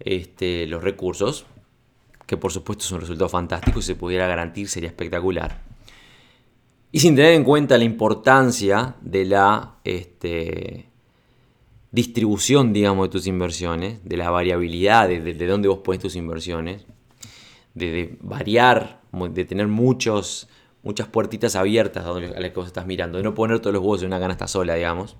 [0.00, 1.44] este, los recursos,
[2.26, 5.60] que por supuesto es un resultado fantástico y se pudiera garantizar sería espectacular.
[6.90, 10.88] Y sin tener en cuenta la importancia de la este,
[11.90, 16.86] distribución, digamos, de tus inversiones, de la variabilidad, de, de dónde vos pones tus inversiones,
[17.74, 20.48] de, variar, de tener muchos,
[20.82, 24.02] muchas puertitas abiertas a las que vos estás mirando, de no poner todos los huevos
[24.02, 25.16] en una canasta sola, digamos.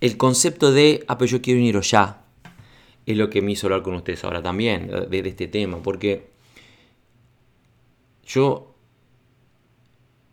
[0.00, 2.24] El concepto de, ah, pero yo quiero dinero ya,
[3.06, 6.30] es lo que me hizo hablar con ustedes ahora también, de este tema, porque
[8.24, 8.74] yo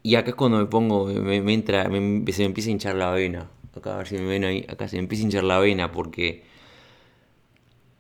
[0.04, 3.50] y acá es cuando me pongo, me, entra, se me empieza a hinchar la vena.
[3.76, 5.92] Acá a ver si me ven ahí, acá se me empieza a hinchar la vena
[5.92, 6.44] porque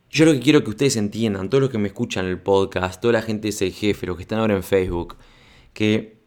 [0.09, 3.13] yo lo que quiero que ustedes entiendan, todos los que me escuchan el podcast, toda
[3.13, 5.15] la gente es el jefe, los que están ahora en Facebook,
[5.73, 6.19] que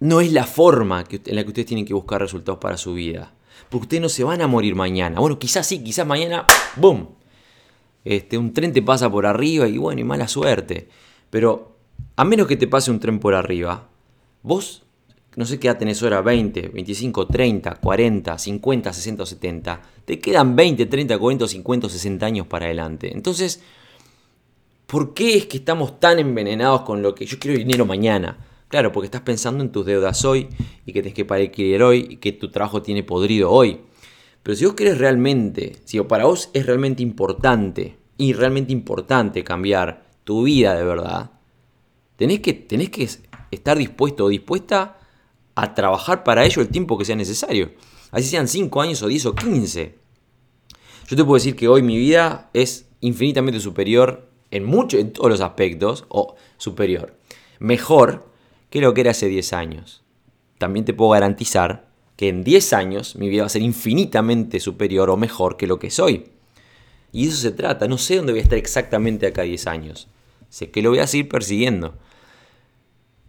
[0.00, 3.34] no es la forma en la que ustedes tienen que buscar resultados para su vida.
[3.70, 5.20] Porque ustedes no se van a morir mañana.
[5.20, 7.08] Bueno, quizás sí, quizás mañana, ¡boom!
[8.04, 10.88] Este, un tren te pasa por arriba y bueno, y mala suerte.
[11.30, 11.76] Pero
[12.14, 13.88] a menos que te pase un tren por arriba,
[14.46, 14.84] Vos,
[15.34, 19.82] no sé qué edad tenés ahora, 20, 25, 30, 40, 50, 60 70.
[20.04, 23.12] Te quedan 20, 30, 40, 50, 60 años para adelante.
[23.12, 23.60] Entonces,
[24.86, 28.45] ¿por qué es que estamos tan envenenados con lo que yo quiero dinero mañana?
[28.68, 30.48] Claro, porque estás pensando en tus deudas hoy
[30.84, 33.80] y que tenés que pagar hoy y que tu trabajo tiene podrido hoy.
[34.42, 40.06] Pero si vos querés realmente, si para vos es realmente importante y realmente importante cambiar
[40.24, 41.30] tu vida de verdad,
[42.16, 43.08] tenés que, tenés que
[43.50, 44.98] estar dispuesto o dispuesta
[45.54, 47.72] a trabajar para ello el tiempo que sea necesario.
[48.10, 49.98] Así sean 5 años o 10 o 15.
[51.08, 55.30] Yo te puedo decir que hoy mi vida es infinitamente superior en, mucho, en todos
[55.30, 57.16] los aspectos, o superior,
[57.58, 58.26] mejor
[58.76, 60.02] que lo que era hace 10 años.
[60.58, 65.08] También te puedo garantizar que en 10 años mi vida va a ser infinitamente superior
[65.08, 66.26] o mejor que lo que soy.
[67.10, 70.08] Y eso se trata, no sé dónde voy a estar exactamente acá 10 años.
[70.50, 71.94] Sé que lo voy a seguir persiguiendo.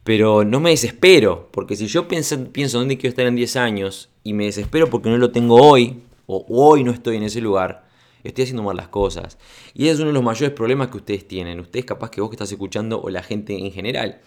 [0.03, 4.09] Pero no me desespero, porque si yo pienso, pienso dónde quiero estar en 10 años
[4.25, 7.87] y me desespero porque no lo tengo hoy, o hoy no estoy en ese lugar,
[8.25, 9.37] estoy haciendo mal las cosas.
[9.73, 11.61] Y ese es uno de los mayores problemas que ustedes tienen.
[11.61, 14.19] Ustedes capaz que vos que estás escuchando o la gente en general,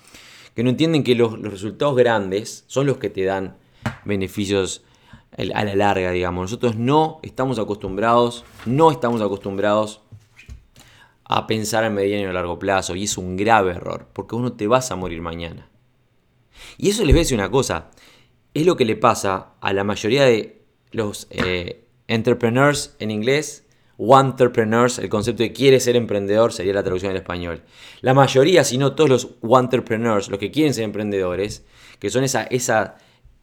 [0.55, 3.57] que no entienden que los, resultados grandes son los que te dan
[4.05, 4.85] beneficios
[5.37, 6.43] a la larga, digamos.
[6.43, 10.03] Nosotros no estamos acostumbrados, no estamos acostumbrados
[11.25, 12.97] a pensar a mediano y a largo plazo.
[12.97, 15.69] Y es un grave error, porque uno te vas a morir mañana.
[16.77, 17.91] Y eso les voy a decir una cosa,
[18.53, 23.67] es lo que le pasa a la mayoría de los eh, entrepreneurs en inglés,
[24.01, 27.63] entrepreneurs, el concepto de quiere ser emprendedor sería la traducción en español.
[28.01, 31.67] La mayoría, si no todos los entrepreneurs, los que quieren ser emprendedores,
[31.99, 32.97] que son esa, esa,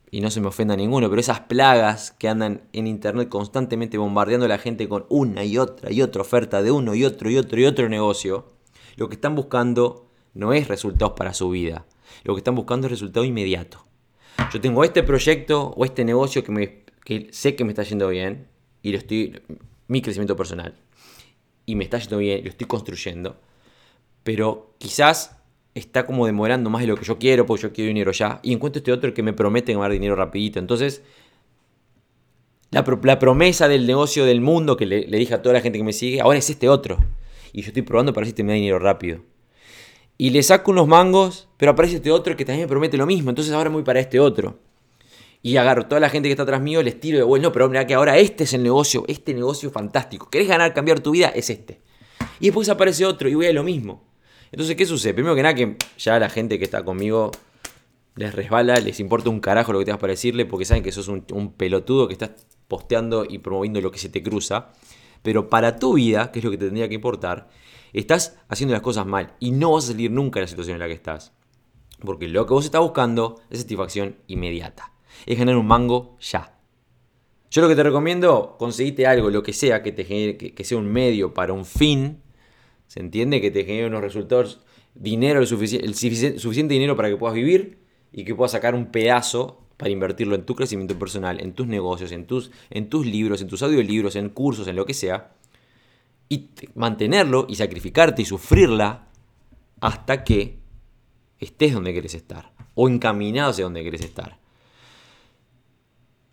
[0.10, 4.48] y no se me ofenda ninguno, pero esas plagas que andan en internet constantemente bombardeando
[4.48, 7.38] a la gente con una y otra y otra oferta de uno y otro y
[7.38, 8.48] otro y otro negocio,
[8.96, 11.86] lo que están buscando no es resultados para su vida,
[12.24, 13.86] lo que están buscando es resultado inmediato.
[14.52, 16.84] Yo tengo este proyecto o este negocio que, me,
[17.32, 18.48] sé que me está yendo bien
[18.82, 19.40] y lo estoy,
[19.88, 20.76] mi crecimiento personal,
[21.66, 23.38] y me está yendo bien, lo estoy construyendo,
[24.24, 25.38] pero quizás
[25.74, 28.54] está como demorando más de lo que yo quiero, porque yo quiero dinero ya, y
[28.54, 30.60] encuentro este otro que me promete ganar dinero rapidito.
[30.60, 31.04] Entonces,
[32.70, 35.94] La, promesa del negocio del mundo que le, dije a toda la gente que me
[35.94, 36.98] sigue, ahora es este otro.
[37.54, 39.22] Y yo estoy probando para ver si te me da dinero rápido.
[40.18, 43.30] Y le saco unos mangos, pero aparece este otro que también me promete lo mismo.
[43.30, 44.60] Entonces ahora voy para este otro.
[45.42, 47.86] Y agarro toda la gente que está atrás mío, les tiro de bueno, pero mira
[47.88, 50.30] que ahora este es el negocio, este negocio fantástico.
[50.30, 51.30] ¿Querés ganar, cambiar tu vida?
[51.30, 51.82] Es este.
[52.40, 54.04] Y después aparece otro y voy a lo mismo.
[54.52, 55.14] Entonces, ¿qué sucede?
[55.14, 57.32] Primero que nada, que ya la gente que está conmigo
[58.16, 61.08] les resbala, les importa un carajo lo que tengas para decirle, porque saben que sos
[61.08, 62.32] un, un pelotudo que estás
[62.68, 64.74] posteando y promoviendo lo que se te cruza.
[65.22, 67.50] Pero para tu vida, que es lo que te tendría que importar,
[67.94, 70.80] estás haciendo las cosas mal y no vas a salir nunca de la situación en
[70.80, 71.34] la que estás.
[72.00, 74.92] Porque lo que vos estás buscando es satisfacción inmediata.
[75.26, 76.58] Es ganar un mango ya.
[77.50, 80.92] Yo lo que te recomiendo, conseguite algo, lo que sea, que, te que, sea un
[80.92, 82.22] medio para un fin.
[82.88, 83.42] ¿Se entiende?
[83.42, 84.60] Que te genere unos resultados,
[84.96, 87.80] dinero, el, suficiente dinero para que puedas vivir
[88.12, 92.12] y que puedas sacar un pedazo para invertirlo en tu crecimiento personal, en tus negocios,
[92.12, 95.32] en tus, en tus libros, en tus audiolibros, en cursos, en lo que sea.
[96.30, 99.08] Y mantenerlo y sacrificarte y sufrirla
[99.80, 100.60] hasta que
[101.40, 102.52] estés donde quieres estar.
[102.76, 104.38] O encaminado hacia donde quieres estar.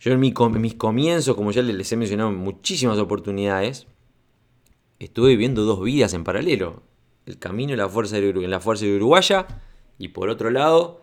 [0.05, 3.87] Yo en, mis comienzos, como ya les he mencionado en muchísimas oportunidades,
[4.99, 6.83] estuve viviendo dos vidas en paralelo.
[7.25, 9.47] El camino en la fuerza de, en la fuerza de Uruguaya
[9.97, 11.01] y por otro lado,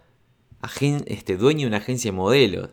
[1.06, 2.70] este, dueño de una agencia de modelos.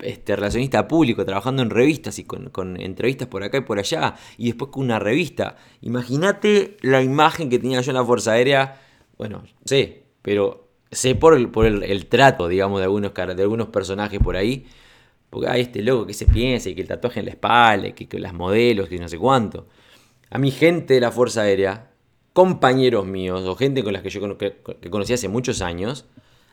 [0.00, 4.46] Este, relacionista público, trabajando en revistas y con, entrevistas por acá y por allá, y
[4.46, 5.58] después con una revista.
[5.80, 8.80] Imagínate la imagen que tenía yo en la Fuerza Aérea.
[9.16, 14.18] Bueno, sé, pero sé por el, por el, trato, digamos, de algunos, de algunos personajes
[14.18, 14.66] por ahí.
[15.30, 18.08] Porque hay este loco que se piensa y que el tatuaje en la espalda, que,
[18.08, 19.66] que las modelos, que no sé cuánto.
[20.30, 21.90] A mi gente de la Fuerza Aérea,
[22.32, 24.56] compañeros míos o gente con las que yo que,
[24.90, 26.06] conocí hace muchos años,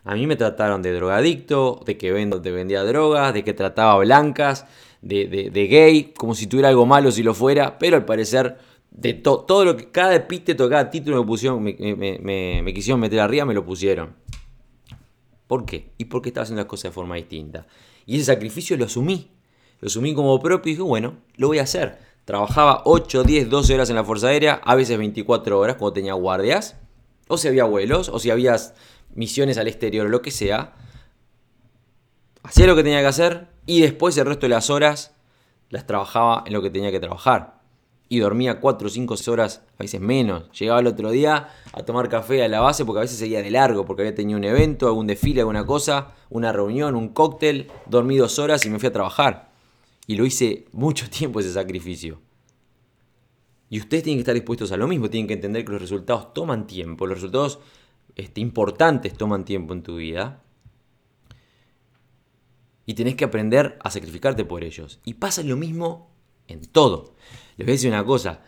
[0.03, 3.97] a mí me trataron de drogadicto, de que vendo, te vendía drogas, de que trataba
[3.97, 4.65] blancas,
[5.01, 8.57] de, de, gay, como si tuviera algo malo si lo fuera, pero al parecer
[8.89, 13.53] de todo lo que cada epíteto, cada título me pusieron, me, quisieron meter arriba, me
[13.53, 14.15] lo pusieron.
[15.45, 15.91] ¿Por qué?
[15.99, 17.67] Y porque estaba haciendo las cosas de forma distinta.
[18.05, 19.31] Y ese sacrificio lo asumí.
[19.79, 21.99] Lo asumí como propio y dije, bueno, lo voy a hacer.
[22.25, 26.13] Trabajaba 8, 10, 12 horas en la Fuerza Aérea, a veces 24 horas cuando tenía
[26.13, 26.77] guardias.
[27.27, 28.55] O si había vuelos, o si había
[29.13, 30.73] misiones al exterior, lo que sea.
[32.43, 35.15] Hacía lo que tenía que hacer y después el resto de las horas
[35.69, 37.54] las trabajaba en lo que tenía que trabajar
[38.07, 40.51] y dormía 4 o 5 horas, a veces menos.
[40.57, 43.49] Llegaba el otro día a tomar café a la base porque a veces seguía de
[43.49, 48.17] largo, porque había tenido un evento, algún desfile, alguna cosa, una reunión, un cóctel, dormí
[48.17, 49.51] dos horas y me fui a trabajar.
[50.07, 52.21] Y lo hice mucho tiempo ese sacrificio.
[53.69, 56.33] Y ustedes tienen que estar dispuestos a lo mismo, tienen que entender que los resultados
[56.33, 57.59] toman tiempo, los resultados
[58.15, 60.43] este, importantes toman tiempo en tu vida.
[62.85, 64.99] Y tenés que aprender a sacrificarte por ellos.
[65.03, 66.11] Y pasa lo mismo
[66.47, 67.15] en todo.
[67.57, 68.41] Les voy a decir una cosa.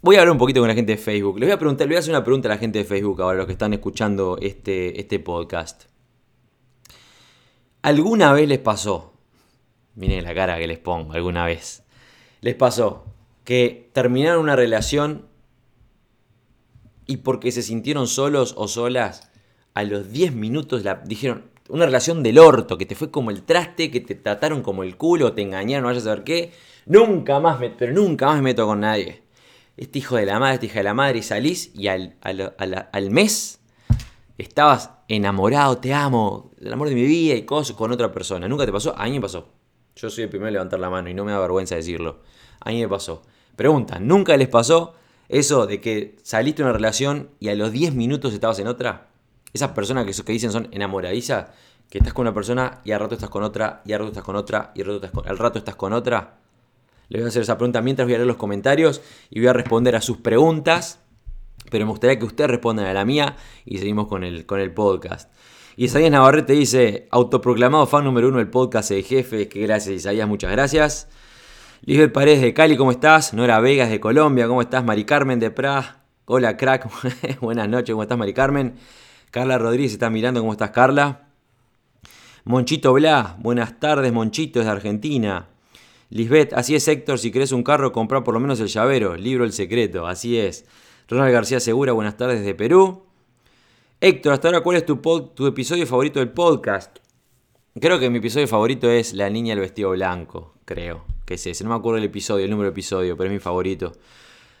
[0.00, 1.38] Voy a hablar un poquito con la gente de Facebook.
[1.38, 3.38] Les voy a preguntar, voy a hacer una pregunta a la gente de Facebook ahora,
[3.38, 5.84] los que están escuchando este, este podcast.
[7.82, 9.14] ¿Alguna vez les pasó?
[9.94, 11.84] Miren la cara que les pongo, alguna vez.
[12.40, 13.04] Les pasó
[13.44, 15.26] que terminaron una relación
[17.06, 19.30] y porque se sintieron solos o solas,
[19.74, 23.90] a los 10 minutos dijeron, una relación del orto, que te fue como el traste,
[23.90, 26.52] que te trataron como el culo, te engañaron, no vayas a saber qué.
[26.86, 29.22] Nunca más, me, pero nunca más me meto con nadie.
[29.76, 33.10] Este hijo de la madre, esta hija de la madre, y salís y al, al,
[33.10, 33.60] mes
[34.38, 38.48] estabas enamorado, te amo, el amor de mi vida y cosas con otra persona.
[38.48, 38.94] ¿Nunca te pasó?
[38.96, 39.48] A mí me pasó.
[39.96, 42.20] Yo soy el primero en levantar la mano y no me da vergüenza decirlo.
[42.60, 43.22] A mí me pasó.
[43.56, 44.94] Pregunta, ¿nunca les pasó
[45.28, 49.08] eso de que saliste de una relación y a los 10 minutos estabas en otra?
[49.52, 51.50] Esas personas que, que dicen son enamoradizas,
[51.90, 54.24] que estás con una persona y al rato estás con otra, y al rato estás
[54.24, 56.41] con otra, y al rato estás con, al rato estás con otra.
[57.12, 59.52] Le voy a hacer esa pregunta mientras voy a leer los comentarios y voy a
[59.52, 60.98] responder a sus preguntas.
[61.70, 64.72] Pero me gustaría que ustedes respondan a la mía y seguimos con el, con el
[64.72, 65.30] podcast.
[65.76, 69.46] Isaías Navarrete dice, autoproclamado fan número uno del podcast de jefe.
[69.48, 71.08] Que gracias Isaías, muchas gracias.
[71.82, 73.34] Lisbeth Paredes de Cali, ¿cómo estás?
[73.34, 74.82] Nora Vegas de Colombia, ¿cómo estás?
[74.82, 76.04] Mari Carmen de Pra.
[76.24, 76.88] Hola crack,
[77.42, 78.76] buenas noches, ¿cómo estás Mari Carmen?
[79.30, 81.28] Carla Rodríguez está mirando, ¿cómo estás Carla?
[82.44, 85.51] Monchito Bla, buenas tardes Monchito, de Argentina.
[86.12, 89.44] Lisbeth, así es Héctor, si querés un carro, compra por lo menos el llavero, libro
[89.44, 90.66] El Secreto, así es.
[91.08, 93.04] Ronald García Segura, buenas tardes desde Perú.
[93.98, 95.00] Héctor, hasta ahora, ¿cuál es tu,
[95.46, 96.98] episodio favorito del podcast?
[97.80, 101.64] Creo que mi episodio favorito es La niña del vestido blanco, creo que es ese.
[101.64, 103.92] No me acuerdo el episodio, el número de episodio, pero es mi favorito.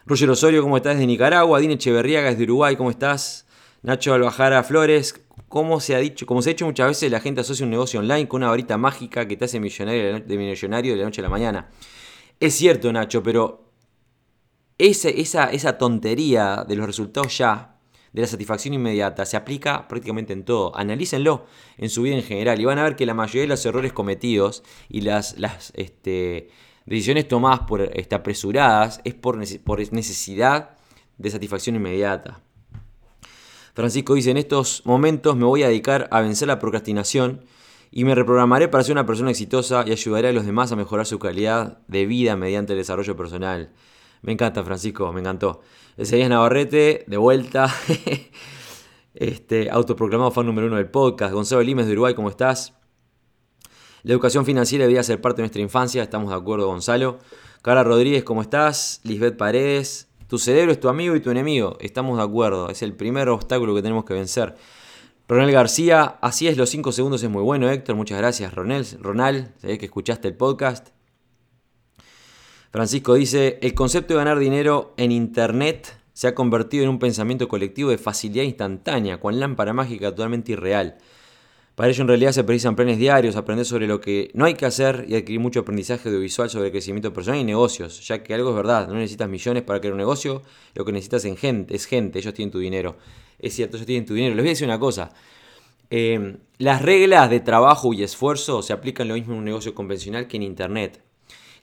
[0.06, 0.96] Roger Osorio, ¿cómo estás?
[0.96, 1.60] De Nicaragua.
[1.60, 3.46] Dine Echeverriaga, de Uruguay, ¿cómo estás?
[3.82, 5.22] Nacho Albajara Flores,
[5.52, 8.00] como se ha dicho, como se ha dicho muchas veces, la gente asocia un negocio
[8.00, 11.24] online con una varita mágica que te hace millonario de millonario de la noche a
[11.24, 11.68] la mañana.
[12.40, 13.70] Es cierto, Nacho, pero
[14.78, 17.76] esa, tontería de los resultados ya,
[18.14, 20.74] de la satisfacción inmediata, se aplica prácticamente en todo.
[20.74, 21.44] Analícenlo
[21.76, 23.92] en su vida en general y van a ver que la mayoría de los errores
[23.92, 25.36] cometidos y las,
[25.74, 26.48] este,
[26.86, 30.78] decisiones tomadas por este, apresuradas es por necesidad
[31.18, 32.40] de satisfacción inmediata.
[33.74, 37.44] Francisco dice, en estos momentos me voy a dedicar a vencer la procrastinación
[37.90, 41.06] y me reprogramaré para ser una persona exitosa y ayudaré a los demás a mejorar
[41.06, 43.70] su calidad de vida mediante el desarrollo personal.
[44.22, 45.60] Me encanta, Francisco, me encantó.
[45.96, 47.72] Ezequiel Navarrete, de vuelta.
[49.14, 51.34] este, autoproclamado fan número uno del podcast.
[51.34, 52.74] Gonzalo Limes de Uruguay, ¿cómo estás?
[54.02, 57.18] La educación financiera debía ser parte de nuestra infancia, estamos de acuerdo, Gonzalo.
[57.62, 59.00] Cara Rodríguez, ¿cómo estás?
[59.04, 61.76] Lisbeth Paredes, tu cerebro es tu amigo y tu enemigo.
[61.78, 62.70] Estamos de acuerdo.
[62.70, 64.56] Es el primer obstáculo que tenemos que vencer.
[65.28, 67.96] Ronald García, así es, los 5 segundos es muy bueno, Héctor.
[67.96, 68.96] Muchas gracias, Ronald.
[69.02, 70.88] Ronald, sabés que escuchaste el podcast.
[72.70, 77.46] Francisco dice, el concepto de ganar dinero en Internet se ha convertido en un pensamiento
[77.46, 80.96] colectivo de facilidad instantánea, con lámpara mágica totalmente irreal.
[81.74, 84.66] Para ello en realidad se precisan planes diarios, aprender sobre lo que no hay que
[84.66, 88.56] hacer y adquirir mucho aprendizaje audiovisual sobre crecimiento personal y negocios, ya que algo es
[88.56, 90.42] verdad, no necesitas millones para crear un negocio,
[90.74, 92.98] lo que necesitas en gente, es gente, ellos tienen tu dinero.
[93.38, 94.34] Es cierto, ellos tienen tu dinero.
[94.34, 95.14] Les voy a decir una cosa,
[95.88, 100.26] eh, las reglas de trabajo y esfuerzo se aplican lo mismo en un negocio convencional
[100.26, 101.02] que en Internet.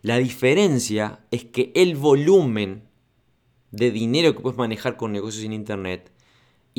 [0.02, 2.84] La diferencia es que el volumen
[3.72, 6.12] de dinero que puedes manejar con negocios en Internet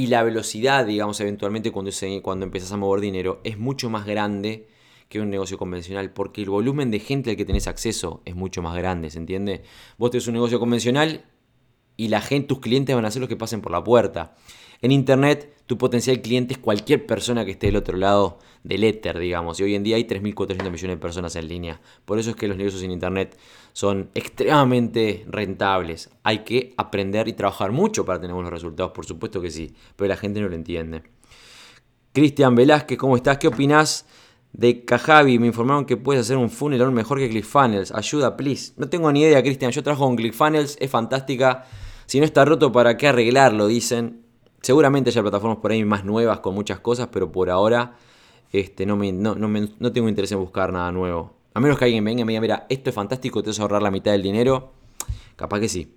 [0.01, 1.91] y la velocidad, digamos, eventualmente cuando,
[2.23, 4.67] cuando empezás a mover dinero es mucho más grande
[5.11, 8.63] que un negocio convencional, porque el volumen de gente al que tenés acceso es mucho
[8.63, 9.63] más grande, ¿se entiende?
[9.99, 11.27] Vos tenés un negocio convencional
[11.99, 14.35] y la gente, tus clientes van a ser los que pasen por la puerta.
[14.81, 19.19] En Internet, tu potencial cliente es cualquier persona que esté del otro lado del éter,
[19.19, 19.61] digamos.
[19.61, 21.83] Y hoy en día hay 3.400 millones de personas en línea.
[22.07, 23.37] Por eso es que los negocios en Internet
[23.73, 26.11] son extremadamente rentables.
[26.23, 29.75] Hay que aprender y trabajar mucho para tener buenos resultados, por supuesto que sí.
[29.97, 31.03] Pero la gente no lo entiende.
[32.13, 33.39] Cristian Velázquez, ¿cómo estás?
[33.39, 34.07] ¿Qué opinas
[34.53, 35.39] de Kajabi?
[35.39, 37.93] Me informaron que puedes hacer un funnel mejor que ClickFunnels.
[37.93, 38.73] Ayuda, please.
[38.77, 39.71] No tengo ni idea, Cristian.
[39.71, 41.67] Yo trabajo con ClickFunnels, es fantástica.
[42.07, 43.67] Si no está roto, ¿para qué arreglarlo?
[43.67, 44.23] Dicen.
[44.63, 47.97] Seguramente haya plataformas por ahí más nuevas con muchas cosas, pero por ahora
[48.53, 51.35] este, no, me, no, no, tengo interés en buscar nada nuevo.
[51.55, 53.63] A menos que alguien venga y me diga, mira, esto es fantástico, te vas a
[53.63, 54.73] ahorrar la mitad del dinero.
[55.37, 55.97] Capaz que sí.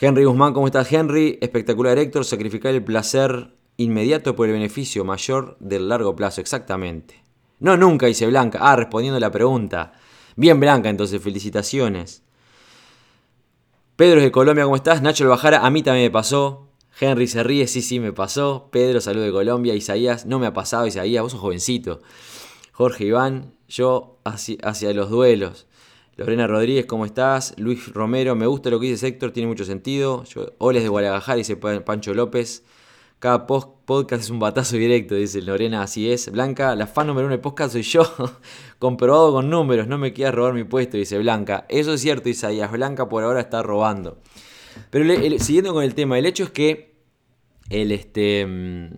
[0.00, 1.38] Henry Guzmán, ¿cómo estás, Henry?
[1.40, 2.24] Espectacular, Héctor.
[2.24, 6.40] Sacrificar el placer inmediato por el beneficio mayor del largo plazo.
[6.40, 7.22] Exactamente.
[7.60, 8.58] No, nunca, dice Blanca.
[8.60, 9.92] Ah, respondiendo a la pregunta.
[10.36, 12.22] Bien, Blanca, entonces, felicitaciones.
[13.96, 15.02] Pedro de Colombia, ¿cómo estás?
[15.02, 16.68] Nacho Bajara, a mí también me pasó.
[16.98, 18.68] Henry se ríe, sí, sí, me pasó.
[18.72, 19.74] Pedro, salud de Colombia.
[19.74, 22.00] Isaías, no me ha pasado, Isaías, vos sos jovencito.
[22.72, 25.66] Jorge Iván, yo hacia, los duelos.
[26.16, 27.54] Lorena Rodríguez, ¿cómo estás?
[27.58, 30.22] Luis Romero, me gusta lo que dice Héctor, tiene mucho sentido.
[30.24, 32.62] Yo, Oles de Guadalajara, dice Pancho López.
[33.18, 36.30] Cada podcast es un batazo directo, dice Lorena, así es.
[36.30, 38.02] Blanca, la fan número uno de podcast soy yo,
[38.78, 41.66] comprobado con números, no me quieras robar mi puesto, dice Blanca.
[41.68, 44.18] Eso es cierto, Isaías, Blanca por ahora está robando.
[44.90, 45.04] Pero
[45.40, 46.94] siguiendo con el tema, el hecho es que
[47.70, 48.90] el, este, mm,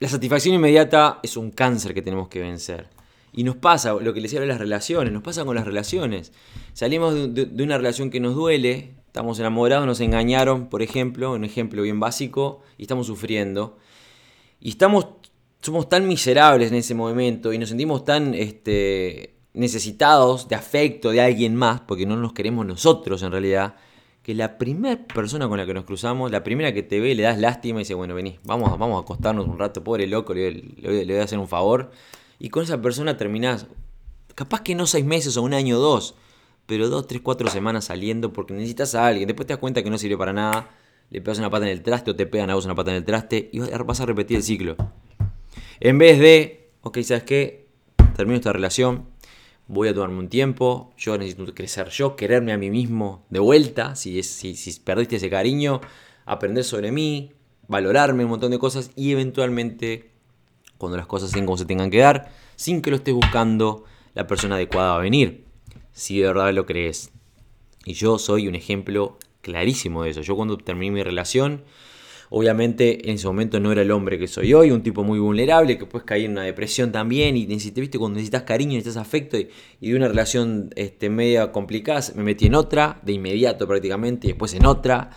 [0.00, 2.88] la satisfacción inmediata es un cáncer que tenemos que vencer.
[3.32, 6.32] Y nos pasa, lo que les decía de las relaciones, nos pasa con las relaciones.
[6.72, 11.82] Salimos de, una relación que nos duele, estamos enamorados, nos engañaron, por ejemplo, un ejemplo
[11.82, 13.76] bien básico, y estamos sufriendo.
[14.58, 15.06] Y estamos,
[15.60, 21.20] somos tan miserables en ese momento y nos sentimos tan este, necesitados de afecto de
[21.20, 23.76] alguien más, porque no nos queremos nosotros en realidad,
[24.22, 27.22] que la primera persona con la que nos cruzamos, la primera que te ve, le
[27.22, 30.62] das lástima y dice, bueno, vení, vamos, vamos a acostarnos un rato, pobre loco, le,
[30.82, 31.90] voy a hacer un favor.
[32.38, 33.66] Y con esa persona terminás,
[34.34, 36.14] capaz que no seis meses o un año o dos,
[36.66, 39.26] pero dos, tres, cuatro semanas saliendo porque necesitas a alguien.
[39.26, 40.70] Después te das cuenta que no sirve para nada,
[41.10, 42.98] le pegas una pata en el traste o te pegan a vos una pata en
[42.98, 44.76] el traste y vas a repetir el ciclo.
[45.80, 47.68] En vez de, ok, ¿sabes qué?
[48.14, 49.06] Termino esta relación,
[49.70, 53.94] voy a tomarme un tiempo, yo necesito crecer yo, quererme a mí mismo de vuelta,
[53.94, 55.80] si, si, si perdiste ese cariño,
[56.26, 57.30] aprender sobre mí,
[57.68, 60.10] valorarme un montón de cosas y eventualmente,
[60.76, 64.26] cuando las cosas sean como se tengan que dar, sin que lo estés buscando, la
[64.26, 65.44] persona adecuada va a venir,
[65.92, 67.12] si de verdad lo crees.
[67.84, 70.20] Y yo soy un ejemplo clarísimo de eso.
[70.22, 71.62] Yo cuando terminé mi relación,
[72.32, 75.76] Obviamente en ese momento no era el hombre que soy hoy, un tipo muy vulnerable,
[75.76, 77.98] que puedes caer en una depresión también y necesitas, ¿viste?
[77.98, 79.48] cuando necesitas cariño, necesitas afecto y,
[79.80, 84.54] de una relación este, media complicada, me metí en otra, de inmediato prácticamente, y después
[84.54, 85.10] en otra.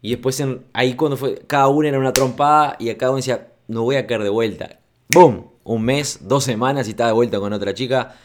[0.00, 3.52] Y después ahí cuando fue, cada una era una trompada y a cada uno decía,
[3.68, 4.80] no voy a caer de vuelta.
[5.14, 5.46] ¡Boom!
[5.62, 8.16] Un mes, dos semanas y estaba de vuelta con otra chica.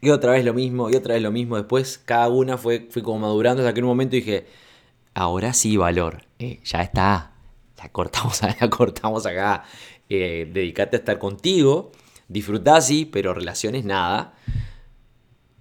[0.00, 1.56] Y otra vez lo mismo, y otra vez lo mismo.
[1.56, 4.46] Después cada una fue, fue como madurando hasta que en un momento dije,
[5.12, 7.32] ahora sí valor, eh, ya está,
[7.80, 9.64] ya cortamos, ya cortamos acá.
[10.08, 11.92] Eh, dedicate a estar contigo,
[12.28, 14.34] disfrutá sí, pero relaciones nada.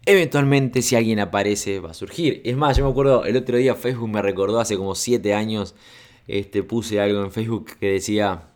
[0.05, 2.41] Eventualmente si alguien aparece va a surgir.
[2.45, 5.75] Es más, yo me acuerdo el otro día Facebook me recordó hace como 7 años,
[6.27, 8.49] este, puse algo en Facebook que decía,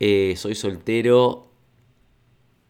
[0.00, 1.50] eh, soy soltero,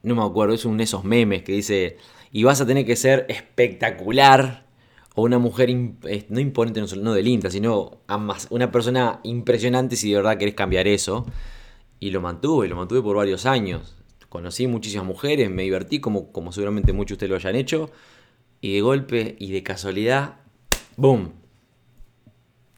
[0.03, 1.99] no me acuerdo, es uno de esos memes que dice,
[2.33, 4.66] y vas a tener que ser espectacular,
[5.17, 5.75] o una mujer,
[6.29, 8.03] no imponente, no de linda, sino
[8.51, 11.27] una persona impresionante si de verdad querés cambiar eso.
[11.99, 13.97] Y lo mantuve, lo mantuve por varios años
[14.37, 17.91] conocí muchísimas mujeres, me divertí como, como seguramente muchos de ustedes lo hayan hecho.
[18.61, 20.41] Y de golpe y de casualidad,
[20.97, 21.33] ¡boom!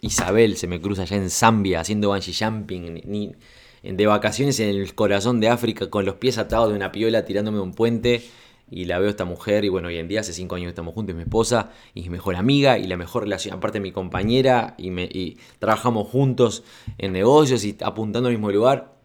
[0.01, 3.35] Isabel se me cruza allá en Zambia haciendo bungee jumping,
[3.83, 7.57] de vacaciones en el corazón de África con los pies atados de una piola tirándome
[7.57, 8.23] de un puente.
[8.71, 10.95] Y la veo esta mujer y bueno, hoy en día hace cinco años que estamos
[10.95, 14.75] juntos, es mi esposa y mi mejor amiga y la mejor relación, aparte mi compañera
[14.77, 16.65] y, me, y trabajamos juntos
[16.99, 18.99] en negocios y apuntando al mismo lugar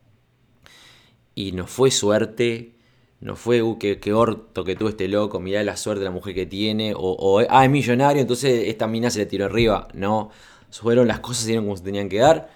[1.35, 2.73] y no fue suerte,
[3.19, 6.35] no fue, uh, qué, orto que tuvo este loco, mirá la suerte de la mujer
[6.35, 9.87] que tiene, o, ah, es millonario, entonces esta mina se le tiró arriba.
[9.93, 10.29] No,
[10.71, 12.49] fueron las cosas, dieron como se tenían que dar,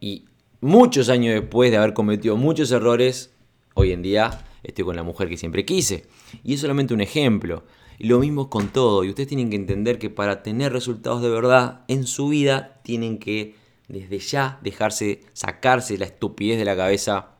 [0.00, 0.26] y
[0.60, 3.32] muchos años después de haber cometido muchos errores,
[3.74, 6.06] hoy en día estoy con la mujer que siempre quise.
[6.44, 7.64] Y es solamente un ejemplo.
[7.98, 11.28] Y lo mismo con todo, y ustedes tienen que entender que para tener resultados de
[11.28, 13.54] verdad en su vida, tienen que
[13.88, 17.30] desde ya dejarse, sacarse la estupidez de la cabeza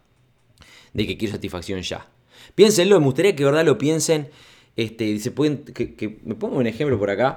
[0.93, 2.09] de que quiero satisfacción ya.
[2.55, 4.29] Piénsenlo, me gustaría que de verdad lo piensen.
[4.77, 7.37] Este, se pueden, que, me pongo un ejemplo por acá.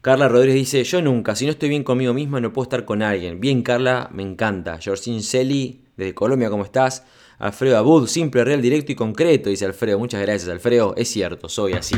[0.00, 3.02] Carla Rodríguez dice, yo nunca, si no estoy bien conmigo misma, no puedo estar con
[3.02, 3.40] alguien.
[3.40, 4.78] Bien, Carla, me encanta.
[4.78, 7.04] Georgine Celi, desde Colombia, ¿cómo estás?
[7.42, 9.98] Alfredo Abud, simple, real, directo y concreto, dice Alfredo.
[9.98, 10.94] Muchas gracias, Alfredo.
[10.96, 11.96] Es cierto, soy así.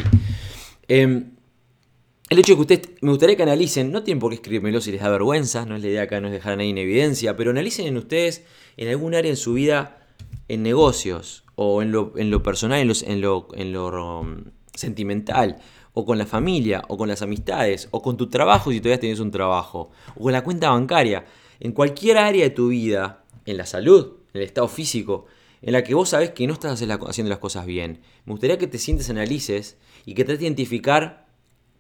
[0.89, 1.33] Em,
[2.31, 4.91] el hecho de que ustedes, me gustaría que analicen, no tienen por qué escribírmelo si
[4.91, 7.51] les da vergüenza, no es la idea acá, no es dejar nadie en evidencia, pero
[7.51, 8.43] analicen en ustedes
[8.79, 9.99] en algún área en su vida
[10.49, 15.59] en negocios o en lo, personal, en, lo, um, sentimental,
[15.93, 19.21] o con la familia, o con las amistades, o con tu trabajo si todavía tienes
[19.21, 21.27] un trabajo, o con la cuenta bancaria,
[21.61, 25.27] en cualquier área de tu vida, en la salud, en el estado físico,
[25.65, 28.01] en la que vos sabes que no estás haciendo las cosas bien.
[28.27, 31.27] Me gustaría que te sientes, analices y que trates de identificar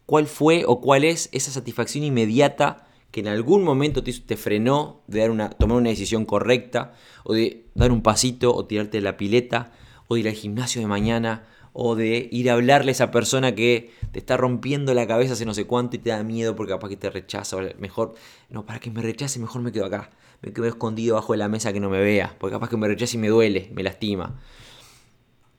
[0.06, 5.20] cuál fue o cuál es esa satisfacción inmediata que en algún momento te, frenó de
[5.20, 9.16] dar una, tomar una decisión correcta, o de dar un pasito, o tirarte de la
[9.16, 9.70] pileta,
[10.08, 13.54] o de ir al gimnasio de mañana, o de ir a hablarle a esa persona
[13.54, 16.72] que te está rompiendo la cabeza hace no sé cuánto y te da miedo porque
[16.72, 18.14] capaz que te rechaza, mejor,
[18.48, 20.10] no, para que me rechace mejor me quedo acá,
[20.44, 22.86] me quedo escondido bajo de la mesa que no me vea, porque capaz que me
[22.86, 24.38] rechace y me duele, me lastima.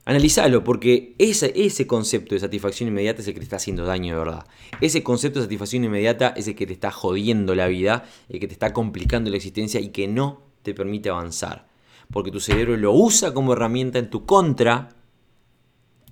[0.06, 4.14] Analizalo, porque ese, ese concepto de satisfacción inmediata es el que te está haciendo daño
[4.14, 4.46] de verdad.
[4.82, 8.46] Ese concepto de satisfacción inmediata es el que te está jodiendo la vida, el que
[8.46, 11.68] te está complicando la existencia y que no te permite avanzar.
[12.12, 14.90] Porque tu cerebro lo usa como herramienta en tu contra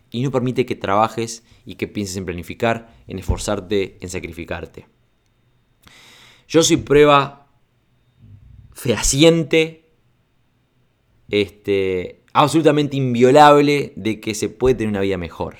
[0.09, 4.87] y no permite que trabajes y que pienses en planificar, en esforzarte, en sacrificarte.
[6.47, 7.42] Yo soy prueba
[8.73, 9.89] fehaciente
[11.29, 15.55] este, absolutamente inviolable de que se puede tener una vida mejor.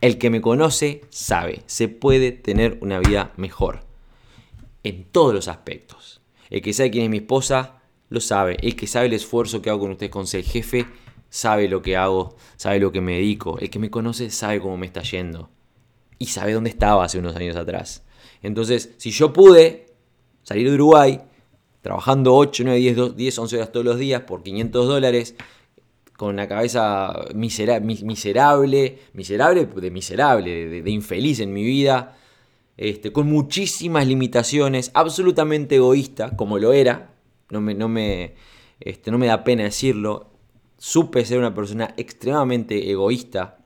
[0.00, 3.84] El que me conoce sabe, se puede tener una vida mejor.
[4.82, 6.20] En todos los aspectos.
[6.50, 8.56] El que sabe quién es mi esposa, lo sabe.
[8.60, 10.86] El que sabe el esfuerzo que hago con ustedes con ser jefe,
[11.28, 13.58] sabe lo que hago, sabe lo que me dedico.
[13.58, 15.50] El que me conoce sabe cómo me está yendo.
[16.18, 18.04] Y sabe dónde estaba hace unos años atrás.
[18.42, 19.86] Entonces, si yo pude
[20.42, 21.20] salir de Uruguay,
[21.86, 25.36] trabajando 8, 9, 10, 10 11 horas todos los días por 500 dólares,
[26.16, 28.98] con una cabeza miserable, miserable
[29.76, 32.18] de miserable, de, infeliz en mi vida,
[32.76, 37.14] este, con muchísimas limitaciones, absolutamente egoísta, como lo era,
[37.50, 38.34] no me, no me,
[38.80, 40.32] este, no me da pena decirlo,
[40.78, 43.58] supe ser una persona extremadamente egoísta,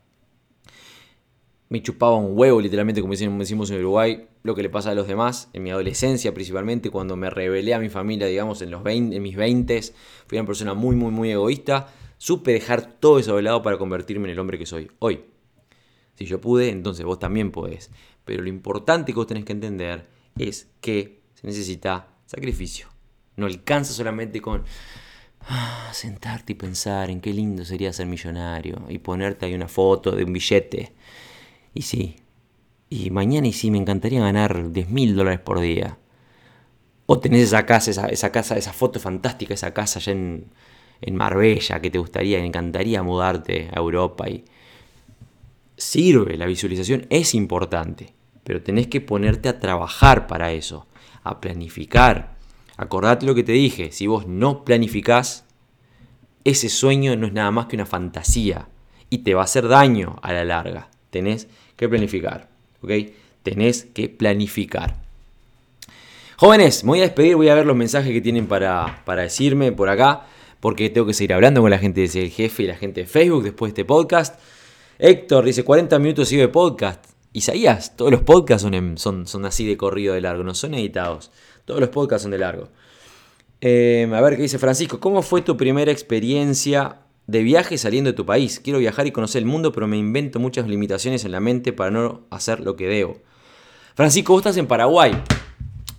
[1.71, 5.07] me chupaba un huevo, literalmente, como decimos en Uruguay, lo que le pasa a los
[5.07, 9.22] demás, en mi adolescencia principalmente, cuando me rebelé a mi familia, digamos, en, los en
[9.22, 9.80] mis 20,
[10.26, 11.88] fui una persona muy, muy, muy egoísta,
[12.22, 15.24] Supe dejar todo eso de lado para convertirme en el hombre que soy hoy.
[16.16, 17.91] Si yo pude, entonces vos también podés.
[18.26, 22.88] Pero lo importante que vos tenés que entender es que se necesita sacrificio.
[23.36, 24.64] No alcanza solamente con
[25.49, 30.11] ah, sentarte y pensar en qué lindo sería ser millonario y ponerte ahí una foto
[30.11, 30.93] de un billete.
[31.72, 32.16] Y sí,
[32.91, 35.99] y mañana y sí, me encantaría ganar 10 mil dólares por día.
[37.07, 40.47] O tenés esa casa, esa, casa, esa foto fantástica, esa casa allá en,
[41.01, 44.45] en Marbella que te gustaría, me encantaría mudarte a Europa y
[45.76, 48.12] sirve, la visualización es importante,
[48.45, 50.86] pero tenés que ponerte a trabajar para eso,
[51.22, 52.36] a planificar.
[52.76, 55.45] Acordate lo que te dije, si vos no planificás,
[56.45, 58.68] ese sueño no es nada más que una fantasía
[59.11, 60.91] y te va a hacer daño a la larga.
[61.11, 62.49] Tenés que planificar,
[62.83, 62.91] ¿ok?
[63.43, 64.97] Tenés que planificar.
[66.37, 69.72] Jóvenes, me voy a despedir, voy a ver los mensajes que tienen para, para decirme
[69.72, 70.26] por acá,
[70.61, 73.43] porque tengo que seguir hablando con la gente del jefe y la gente de Facebook
[73.43, 74.41] después de este podcast.
[74.99, 77.05] Héctor dice 40 minutos y de podcast.
[77.33, 81.31] Isaías, todos los podcasts son, son, son, así de corrido de largo, no son editados.
[81.64, 82.68] Todos los podcasts son de largo.
[83.61, 84.99] Eh, a ver qué dice Francisco.
[84.99, 86.99] ¿Cómo fue tu primera experiencia
[87.31, 88.59] de viaje saliendo de tu país?
[88.59, 91.91] Quiero viajar y conocer el mundo, pero me invento muchas limitaciones en la mente para
[91.91, 93.18] no hacer lo que debo.
[93.95, 95.12] Francisco, vos estás en Paraguay.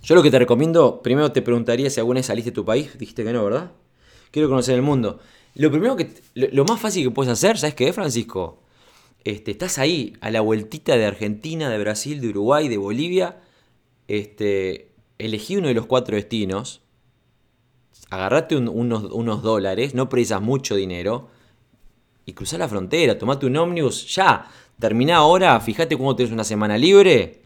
[0.02, 2.98] Yo lo que te recomiendo, primero te preguntaría si alguna vez saliste de tu país.
[2.98, 3.72] Dijiste que no, ¿verdad?
[4.30, 5.20] Quiero conocer el mundo.
[5.54, 8.62] Lo primero que, lo, más fácil que puedes hacer, ¿sabes qué Francisco?
[9.24, 13.40] Este, estás ahí, a la vueltita de Argentina, de Brasil, de Uruguay, de Bolivia.
[14.06, 16.81] Este, elegí uno de los cuatro destinos.
[18.12, 21.28] Agarrate unos, dólares, no precisas mucho dinero.
[22.26, 24.46] Y cruzá la frontera, tomate un ómnibus, ya.
[24.78, 27.40] Termina ahora, fíjate cómo tenés una semana libre.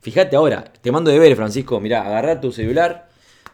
[0.00, 1.80] Fíjate ahora, te mando de ver, Francisco.
[1.80, 3.10] Mirá, agarra tu celular,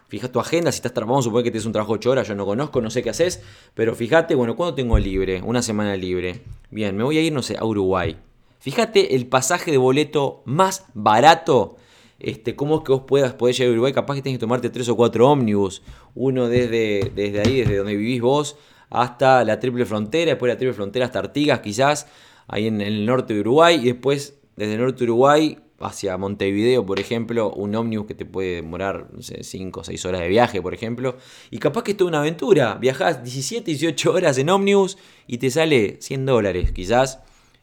[0.06, 2.44] Fija tu agenda, si estás trabajando, supongo que tienes un trabajo 8 horas, yo no
[2.44, 3.42] conozco, no sé qué haces,
[3.74, 5.40] pero fíjate, bueno, ¿cuándo tengo libre?
[5.42, 6.42] Una semana libre.
[6.70, 8.18] Bien, me voy a ir, no sé, a Uruguay.
[8.60, 11.78] Fíjate el pasaje de boleto más barato.
[12.22, 13.92] Este, ¿Cómo es que vos puedas poder llegar a Uruguay?
[13.92, 15.82] Capaz que tenés que tomarte 3 o 4 ómnibus.
[16.14, 18.56] Uno desde, desde ahí, desde donde vivís vos,
[18.90, 22.06] hasta la triple frontera, después la triple frontera hasta Artigas, quizás,
[22.46, 26.86] ahí en, el norte de Uruguay, y después desde el norte de Uruguay hacia Montevideo,
[26.86, 30.28] por ejemplo, un ómnibus que te puede demorar, no sé, 5 o 6 horas de
[30.28, 31.16] viaje, por ejemplo.
[31.50, 32.76] Y capaz que es toda una aventura.
[32.76, 34.96] Viajás 17, 18 horas en ómnibus
[35.26, 36.70] y te sale 100 dólares.
[36.70, 37.18] Quizás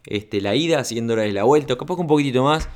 [0.06, 2.68] este, la ida, 100 dólares la vuelta, capaz que un poquitito más.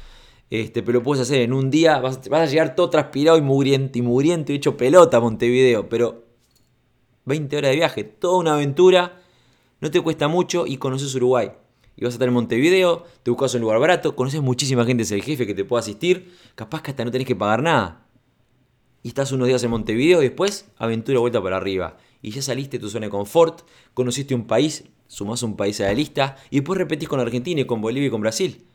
[0.54, 1.98] Este, pero lo puedes hacer en un día.
[1.98, 5.90] Vas, a llegar todo transpirado y mugriento y mugriento y hecho pelota a Montevideo.
[5.90, 6.26] Pero
[7.26, 9.20] 20 horas de viaje, toda una aventura.
[9.82, 11.54] No te cuesta mucho y conoces Uruguay
[11.96, 15.12] y vas a estar en Montevideo, te buscas un lugar barato, conoces muchísima gente, es
[15.12, 18.06] el jefe que te puede asistir, capaz que hasta no tenés que pagar nada.
[19.02, 21.98] Y estás unos días en Montevideo y después aventura vuelta para arriba.
[22.22, 25.86] Y ya saliste de tu zona de confort, conociste un país, sumás un país a
[25.86, 28.68] la lista y después repetís con Argentina y con Bolivia y con Brasil.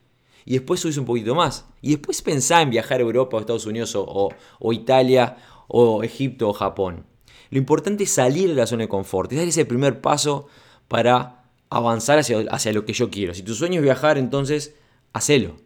[0.49, 1.67] Y después subís un poquito más.
[1.83, 4.33] Y después pensá en viajar a Europa o Estados Unidos o,
[4.73, 5.37] Italia
[5.67, 7.05] o Egipto o Japón.
[7.51, 10.47] Lo importante es salir de la zona de confort, es dar ese primer paso
[10.89, 13.35] para avanzar hacia, hacia lo que yo quiero.
[13.35, 14.75] Si tu sueño es viajar, entonces
[15.13, 15.57] hacelo.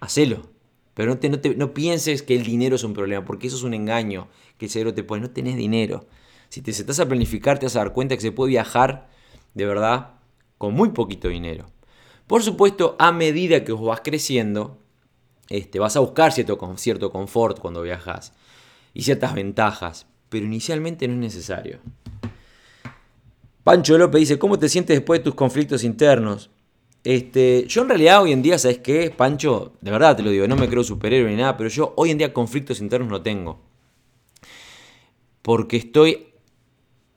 [0.00, 0.48] Hacelo.
[0.94, 3.74] Pero no, te, no, pienses que el dinero es un problema, porque eso es un
[3.74, 5.20] engaño que el cerebro te pone.
[5.20, 6.06] No tenés dinero.
[6.48, 9.10] Si te estás a planificar, te vas a dar cuenta que se puede viajar
[9.52, 10.14] de verdad
[10.56, 11.66] con muy poquito dinero.
[12.26, 14.78] Por supuesto, a medida que vos vas creciendo,
[15.48, 18.32] este, vas a buscar cierto, cierto confort cuando viajas
[18.94, 21.78] y ciertas ventajas, pero inicialmente no es necesario.
[23.62, 26.50] Pancho López dice, ¿cómo te sientes después de tus conflictos internos?
[27.04, 29.12] Este, yo en realidad hoy en día, ¿sabes qué?
[29.16, 32.10] Pancho, de verdad te lo digo, no me creo superhéroe ni nada, pero yo hoy
[32.10, 33.60] en día conflictos internos no tengo.
[35.42, 36.28] Porque estoy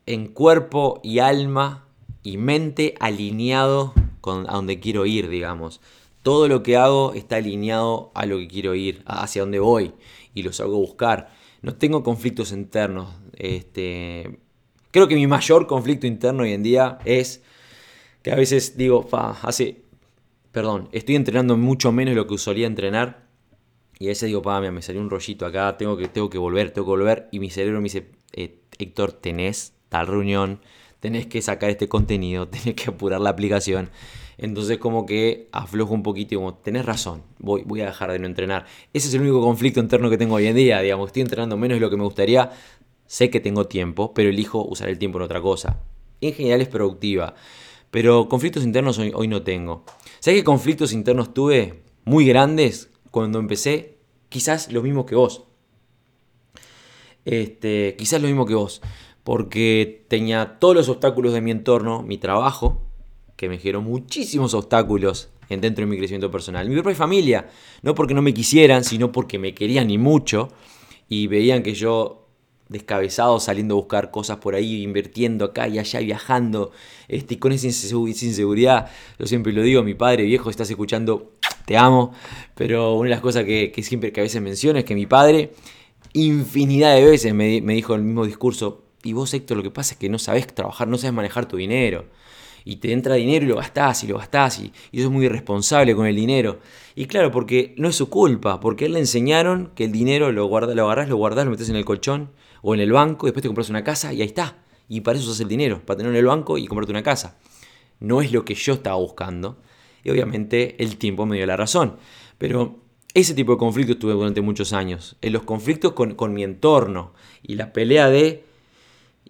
[0.06, 1.88] en cuerpo y alma
[2.22, 5.82] y mente alineado con a donde quiero ir, digamos.
[6.24, 9.94] Todo lo que hago está alineado a lo que quiero ir, hacia donde voy
[10.34, 11.30] y los hago buscar.
[11.62, 13.10] No tengo conflictos internos.
[13.34, 14.40] Este,
[14.92, 17.44] Creo que mi mayor conflicto interno hoy en día es
[18.24, 19.84] que a veces digo, fa, hace,
[20.52, 23.28] perdón, estoy entrenando mucho menos de lo que solía entrenar.
[24.00, 26.72] Y a veces digo, pa, me salió un rollito acá, tengo que, tengo que volver,
[26.72, 27.30] tengo que volver.
[27.32, 30.60] Y mi cerebro me dice, eh, Héctor, tenés tal reunión,
[31.00, 33.90] tenés que sacar este contenido, tenés que apurar la aplicación.
[34.38, 38.26] Entonces como que aflojo un poquito como, tenés razón, voy, voy a dejar de no
[38.26, 38.66] entrenar.
[38.94, 41.76] Ese es el único conflicto interno que tengo hoy en día, digamos, estoy entrenando menos
[41.76, 42.52] de lo que me gustaría,
[43.10, 45.80] Sé que tengo tiempo, pero elijo usar el tiempo en otra cosa.
[46.22, 47.34] En general es productiva.
[47.90, 49.84] Pero conflictos internos hoy, no tengo.
[50.20, 53.98] ¿Sabes qué conflictos internos tuve muy grandes cuando empecé?
[54.30, 55.46] Quizás lo mismo que vos.
[57.26, 58.80] Este, quizás lo mismo que vos.
[59.30, 62.82] Porque tenía todos los obstáculos de mi entorno, mi trabajo,
[63.36, 66.68] que me generó muchísimos obstáculos dentro de mi crecimiento personal.
[66.68, 67.48] Mi propia familia,
[67.84, 70.50] no porque no me quisieran, sino porque me querían y mucho.
[71.10, 72.26] Y veían que yo
[72.70, 76.72] descabezado saliendo a buscar cosas por ahí, invirtiendo acá y allá, viajando,
[77.08, 81.34] este, con esa inseguridad, yo siempre lo digo, mi padre viejo, estás escuchando,
[81.68, 82.14] te amo,
[82.56, 85.52] pero una de las cosas que, siempre, que a veces menciono es que mi padre
[86.14, 89.94] infinidad de veces me, me dijo el mismo discurso, y vos Héctor lo que pasa
[89.94, 92.06] es que no sabes trabajar, no sabes manejar tu dinero
[92.66, 95.96] y te entra dinero y lo gastás y lo gastás y, y es muy irresponsable
[95.96, 96.60] con el dinero.
[96.96, 100.46] Y claro, porque no es su culpa, porque él le enseñaron que el dinero lo,
[100.46, 102.30] guarda, lo agarrás, lo guardás, lo metes en el colchón
[102.62, 104.58] o en el banco y después te compras una casa y ahí está.
[104.88, 107.38] Y para eso usas el dinero, para tenerlo en el banco y comprarte una casa.
[108.00, 109.58] No es lo que yo estaba buscando.
[110.04, 111.98] Y obviamente el tiempo me dio la razón.
[112.38, 112.80] Pero
[113.14, 115.16] ese tipo de conflictos tuve durante muchos años.
[115.22, 118.44] En los conflictos con, con mi entorno y la pelea de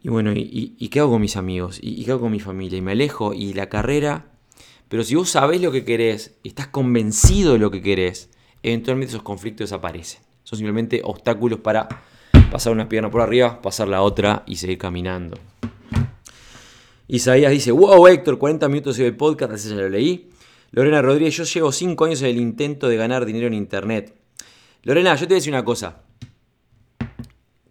[0.02, 1.80] y bueno, ¿y, qué hago con mis amigos?
[1.82, 2.78] ¿Y, qué hago con mi familia?
[2.78, 4.26] Y me alejo y la carrera...
[4.88, 8.32] Pero si vos sabés lo que querés y estás convencido de lo que querés,
[8.64, 10.22] eventualmente esos conflictos desaparecen.
[10.44, 11.88] Son simplemente obstáculos para
[12.52, 15.38] pasar una pierna por arriba, pasar la otra y seguir caminando.
[17.08, 20.32] Isaías dice, wow Héctor, 40 minutos de podcast, así ya lo leí.
[20.72, 24.16] Lorena Rodríguez, yo llevo 5 años en el intento de ganar dinero en Internet.
[24.82, 26.02] Lorena, yo te voy a decir una cosa.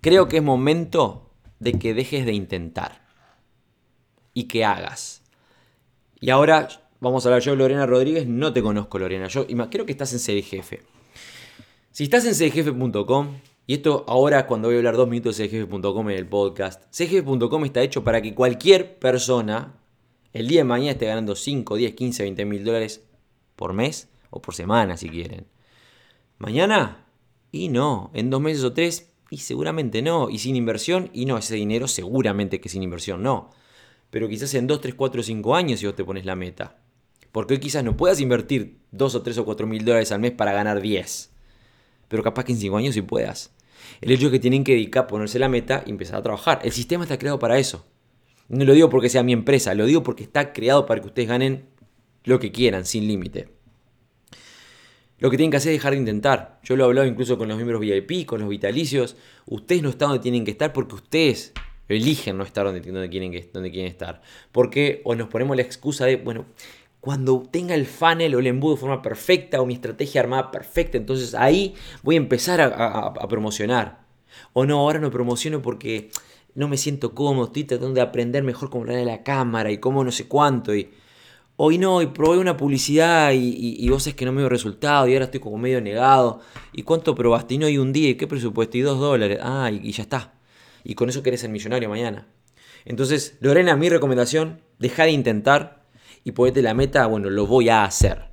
[0.00, 1.27] Creo que es momento
[1.60, 3.06] de que dejes de intentar
[4.34, 5.22] y que hagas.
[6.20, 6.68] Y ahora
[7.00, 10.42] vamos a hablar yo, Lorena Rodríguez, no te conozco Lorena, yo creo que estás en
[10.42, 10.82] Jefe.
[11.92, 13.36] Si estás en serjefe.com,
[13.66, 17.64] y esto ahora cuando voy a hablar dos minutos de serjefe.com en el podcast, serjefe.com
[17.64, 19.74] está hecho para que cualquier persona
[20.32, 23.04] el día de mañana esté ganando 5, 10, 15, 20 mil dólares
[23.56, 25.46] por mes o por semana si quieren.
[26.38, 27.04] Mañana,
[27.50, 30.30] y no, en dos meses o tres y seguramente no.
[30.30, 33.50] Y sin inversión, y no, ese dinero seguramente que sin inversión no.
[34.10, 36.78] Pero quizás en 2, 3, 4, 5 años si vos te pones la meta.
[37.32, 40.32] Porque hoy quizás no puedas invertir 2 o 3 o 4 mil dólares al mes
[40.32, 41.30] para ganar 10.
[42.08, 43.52] Pero capaz que en 5 años sí puedas.
[44.00, 46.60] El hecho es que tienen que dedicar, ponerse la meta y empezar a trabajar.
[46.62, 47.84] El sistema está creado para eso.
[48.48, 51.28] No lo digo porque sea mi empresa, lo digo porque está creado para que ustedes
[51.28, 51.66] ganen
[52.24, 53.57] lo que quieran, sin límite.
[55.18, 56.60] Lo que tienen que hacer es dejar de intentar.
[56.62, 59.16] Yo lo he hablado incluso con los miembros VIP, con los vitalicios.
[59.46, 61.52] Ustedes no están donde tienen que estar porque ustedes
[61.88, 64.22] eligen no estar donde, quieren, donde quieren estar.
[64.52, 66.46] Porque o nos ponemos la excusa de, bueno,
[67.00, 70.98] cuando tenga el funnel o el embudo de forma perfecta o mi estrategia armada perfecta,
[70.98, 74.06] entonces ahí voy a empezar a, promocionar.
[74.52, 76.10] O no, ahora no promociono porque
[76.54, 80.04] no me siento cómodo, estoy tratando de aprender mejor cómo hablar la cámara y cómo
[80.04, 80.74] no sé cuánto.
[80.74, 80.90] Y,
[81.60, 85.12] hoy no, y probé una publicidad y, vos es que no me dio resultado y
[85.12, 86.40] ahora estoy como medio negado.
[86.72, 87.54] ¿Y cuánto probaste?
[87.54, 88.78] Y no, y un día, ¿y qué presupuesto?
[88.78, 89.38] Y dos dólares.
[89.42, 90.34] Ah, y, ya está.
[90.84, 92.28] Y con eso querés ser millonario mañana.
[92.84, 95.84] Entonces, Lorena, mi recomendación, deja de intentar
[96.24, 98.30] y ponete la meta, bueno, lo voy a hacer.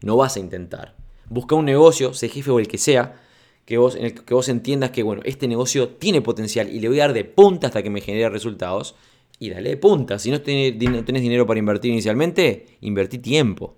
[0.00, 0.96] No vas a intentar.
[1.28, 3.20] Busca un negocio, sé jefe o el que sea,
[3.64, 6.88] que vos, en el que vos entiendas que, bueno, este negocio tiene potencial y le
[6.88, 8.94] voy a dar de punta hasta que me genere resultados
[9.38, 10.18] y dale de punta.
[10.18, 13.76] Si no tenés, dinero para invertir inicialmente, invertí tiempo.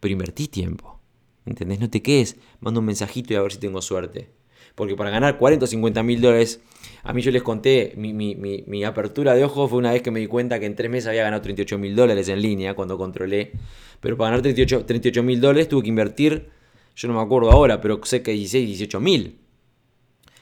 [0.00, 1.00] Pero invertí tiempo.
[1.46, 1.80] ¿Entendés?
[1.80, 4.28] No te quedes, mando un mensajito y a ver si tengo suerte.
[4.74, 6.60] Porque para ganar 40 o 50 mil dólares,
[7.02, 10.26] a mí yo les conté, mi, apertura de ojos fue una vez que me di
[10.26, 13.52] cuenta que en tres meses había ganado 38 mil dólares en línea cuando controlé.
[14.00, 16.48] Pero para ganar 38 mil dólares tuve que invertir,
[16.94, 19.38] yo no me acuerdo ahora, pero sé que 16, 18 mil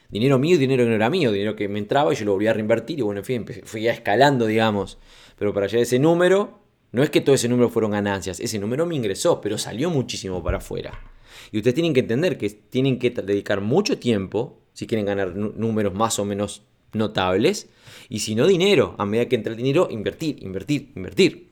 [0.08, 2.32] dinero mío y dinero que no era mío, dinero que me entraba y yo lo
[2.32, 4.98] volvía a reinvertir y bueno, en fin, fui escalando, digamos.
[5.38, 6.58] Pero para llegar a ese número,
[6.92, 10.42] no es que todo ese número fueron ganancias, ese número me ingresó, pero salió muchísimo
[10.42, 10.98] para afuera.
[11.52, 15.92] Y ustedes tienen que entender que tienen que dedicar mucho tiempo si quieren ganar números
[15.94, 17.68] más o menos notables,
[18.08, 21.48] y si no dinero, a medida que entra el dinero, invertir, invertir, invertir.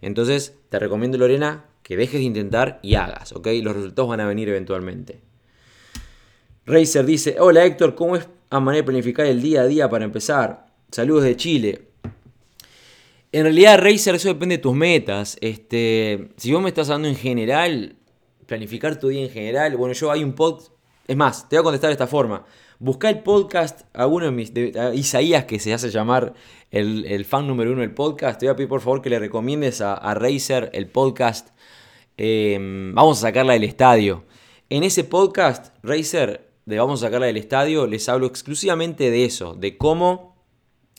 [0.00, 3.48] Entonces, te recomiendo, Lorena, que dejes de intentar y hagas, ¿ok?
[3.62, 5.20] Los resultados van a venir eventualmente.
[6.70, 10.04] Racer dice, hola Héctor, ¿cómo es a manera de planificar el día a día para
[10.04, 10.66] empezar?
[10.90, 11.82] Saludos de Chile.
[13.32, 15.36] En realidad, Racer, eso depende de tus metas.
[15.40, 17.96] Este, si vos me estás hablando en general,
[18.46, 20.72] planificar tu día en general, bueno, yo hay un podcast,
[21.06, 22.44] es más, te voy a contestar de esta forma.
[22.78, 24.52] Busca el podcast a uno de mis,
[24.94, 26.34] Isaías, que se hace llamar
[26.70, 28.40] el, fan número uno del podcast.
[28.40, 31.50] Te voy a pedir por favor que le recomiendes a, a Racer el podcast.
[32.16, 34.24] Em, vamos a sacarla del estadio.
[34.70, 39.54] En ese podcast, Racer de Vamos a sacarla del estadio, les hablo exclusivamente de eso,
[39.54, 40.36] de cómo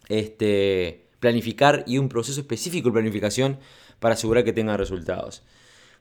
[0.10, 3.60] este, planificar y un proceso específico de planificación
[4.00, 5.44] para asegurar que tengan resultados.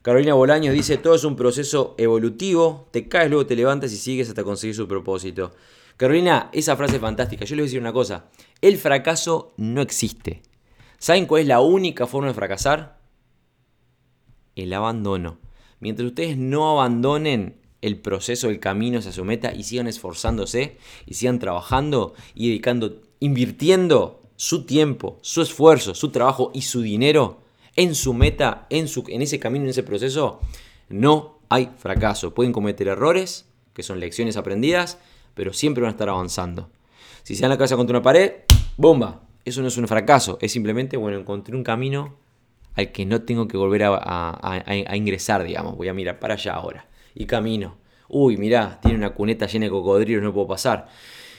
[0.02, 4.30] Carolina Bolaños dice, todo es un proceso evolutivo, te caes, luego te levantas y sigues
[4.30, 5.52] hasta conseguir su propósito.
[5.98, 7.44] Carolina, esa frase es fantástica.
[7.44, 8.30] Yo les voy a decir una cosa,
[8.62, 10.40] el fracaso no existe.
[10.98, 12.98] ¿Saben cuál es la única forma de fracasar?
[14.56, 15.38] El abandono.
[15.80, 20.76] Mientras ustedes no abandonen el proceso, el camino hacia su meta y sigan esforzándose
[21.07, 27.41] y sigan trabajando y dedicando, invirtiendo su tiempo, su esfuerzo, su trabajo y su dinero
[27.76, 30.41] en su meta, en, su, en ese camino, en ese proceso,
[30.89, 32.35] no hay fracaso.
[32.35, 34.99] Pueden cometer errores, que son lecciones aprendidas,
[35.35, 36.70] pero siempre van a estar avanzando.
[37.22, 38.33] Si se dan la cabeza contra una pared,
[38.76, 39.22] ¡bomba!
[39.45, 42.16] Eso no es un fracaso, es simplemente, bueno, encontré un camino
[42.74, 45.76] al que no tengo que volver a, ingresar, digamos.
[45.76, 46.87] Voy a mirar para allá ahora.
[47.14, 47.76] Y camino.
[48.08, 50.88] Uy, mirá, tiene una cuneta llena de cocodrilos, no puedo pasar.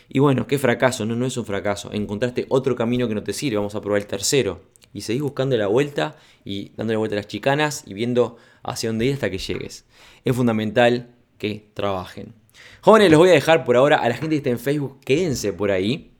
[0.10, 1.92] Y bueno, qué fracaso, no, no es un fracaso.
[1.92, 4.62] Encontraste otro camino que no te sirve, vamos a probar el tercero.
[4.94, 9.06] Y seguís buscando la vuelta y dándole vuelta a las chicanas y viendo hacia dónde
[9.06, 9.86] ir hasta que llegues.
[10.26, 12.34] Es fundamental que trabajen.
[12.82, 15.54] Jóvenes, los voy a dejar por ahora a la gente que está en Facebook, quédense
[15.54, 16.12] por ahí,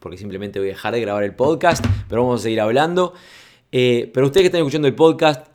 [0.00, 3.14] porque simplemente voy a dejar de grabar el podcast, pero vamos a seguir hablando.
[3.70, 5.46] Eh, pero ustedes que están escuchando el podcast,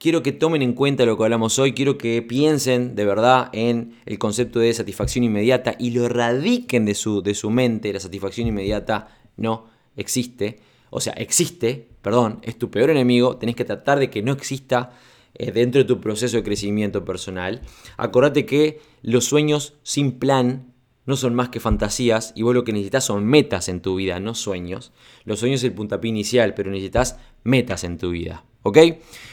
[0.00, 3.98] quiero que tomen en cuenta lo que hablamos hoy, quiero que piensen de verdad en
[4.06, 7.92] el concepto de satisfacción inmediata y lo erradiquen de su, de su mente.
[7.92, 10.60] La satisfacción inmediata no existe.
[10.88, 14.92] O sea, existe, perdón, es tu peor enemigo, tenés que tratar de que no exista
[15.34, 17.60] eh, dentro de tu proceso de crecimiento personal.
[17.98, 20.72] Acordate que los sueños sin plan
[21.04, 24.18] no son más que fantasías y vos lo que necesitas son metas en tu vida,
[24.18, 24.92] no sueños.
[25.24, 28.44] Los sueños es el puntapié inicial, pero necesitas metas en tu vida.
[28.62, 28.78] ¿Ok?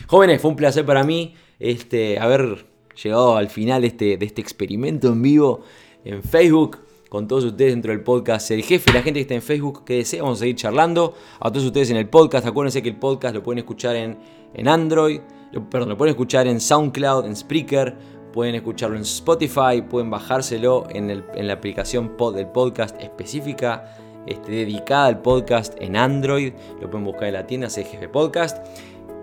[0.07, 2.65] Jóvenes, fue un placer para mí este, haber
[3.01, 5.63] llegado al final de este, de este experimento en vivo
[6.05, 9.41] en Facebook con todos ustedes dentro del podcast El Jefe, la gente que está en
[9.41, 11.15] Facebook, que desea, vamos a seguir charlando.
[11.39, 14.17] A todos ustedes en el podcast, acuérdense que el podcast lo pueden escuchar en,
[14.53, 15.21] en Android,
[15.69, 17.95] perdón, lo pueden escuchar en SoundCloud, en Spreaker,
[18.33, 25.05] pueden escucharlo en Spotify, pueden bajárselo en, la aplicación pod, del podcast específica, este, dedicada
[25.05, 28.67] al podcast en Android, lo pueden buscar en la tienda CGF Podcast.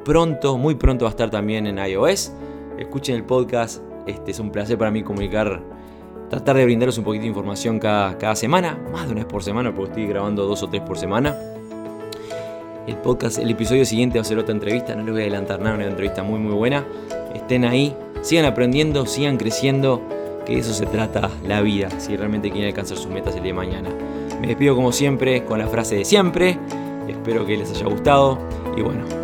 [0.05, 2.31] Pronto, muy pronto va a estar también en iOS.
[2.79, 5.63] Escuchen el podcast, este, es un placer para mí comunicar,
[6.29, 9.75] tratar de brindaros un poquito de información cada, semana, más de una vez por semana,
[9.75, 11.35] porque estoy grabando dos o tres por semana.
[12.87, 15.59] El podcast, el episodio siguiente va a ser otra entrevista, no les voy a adelantar
[15.61, 16.85] nada, una entrevista muy muy buena.
[17.35, 20.03] Estén ahí, sigan aprendiendo, sigan creciendo,
[20.45, 23.53] que de eso se trata la vida, si realmente quieren alcanzar sus metas el día
[23.53, 23.89] de mañana.
[24.39, 26.59] Me despido como siempre con la frase de siempre,
[27.09, 28.39] espero que les haya gustado
[28.77, 29.24] y bueno,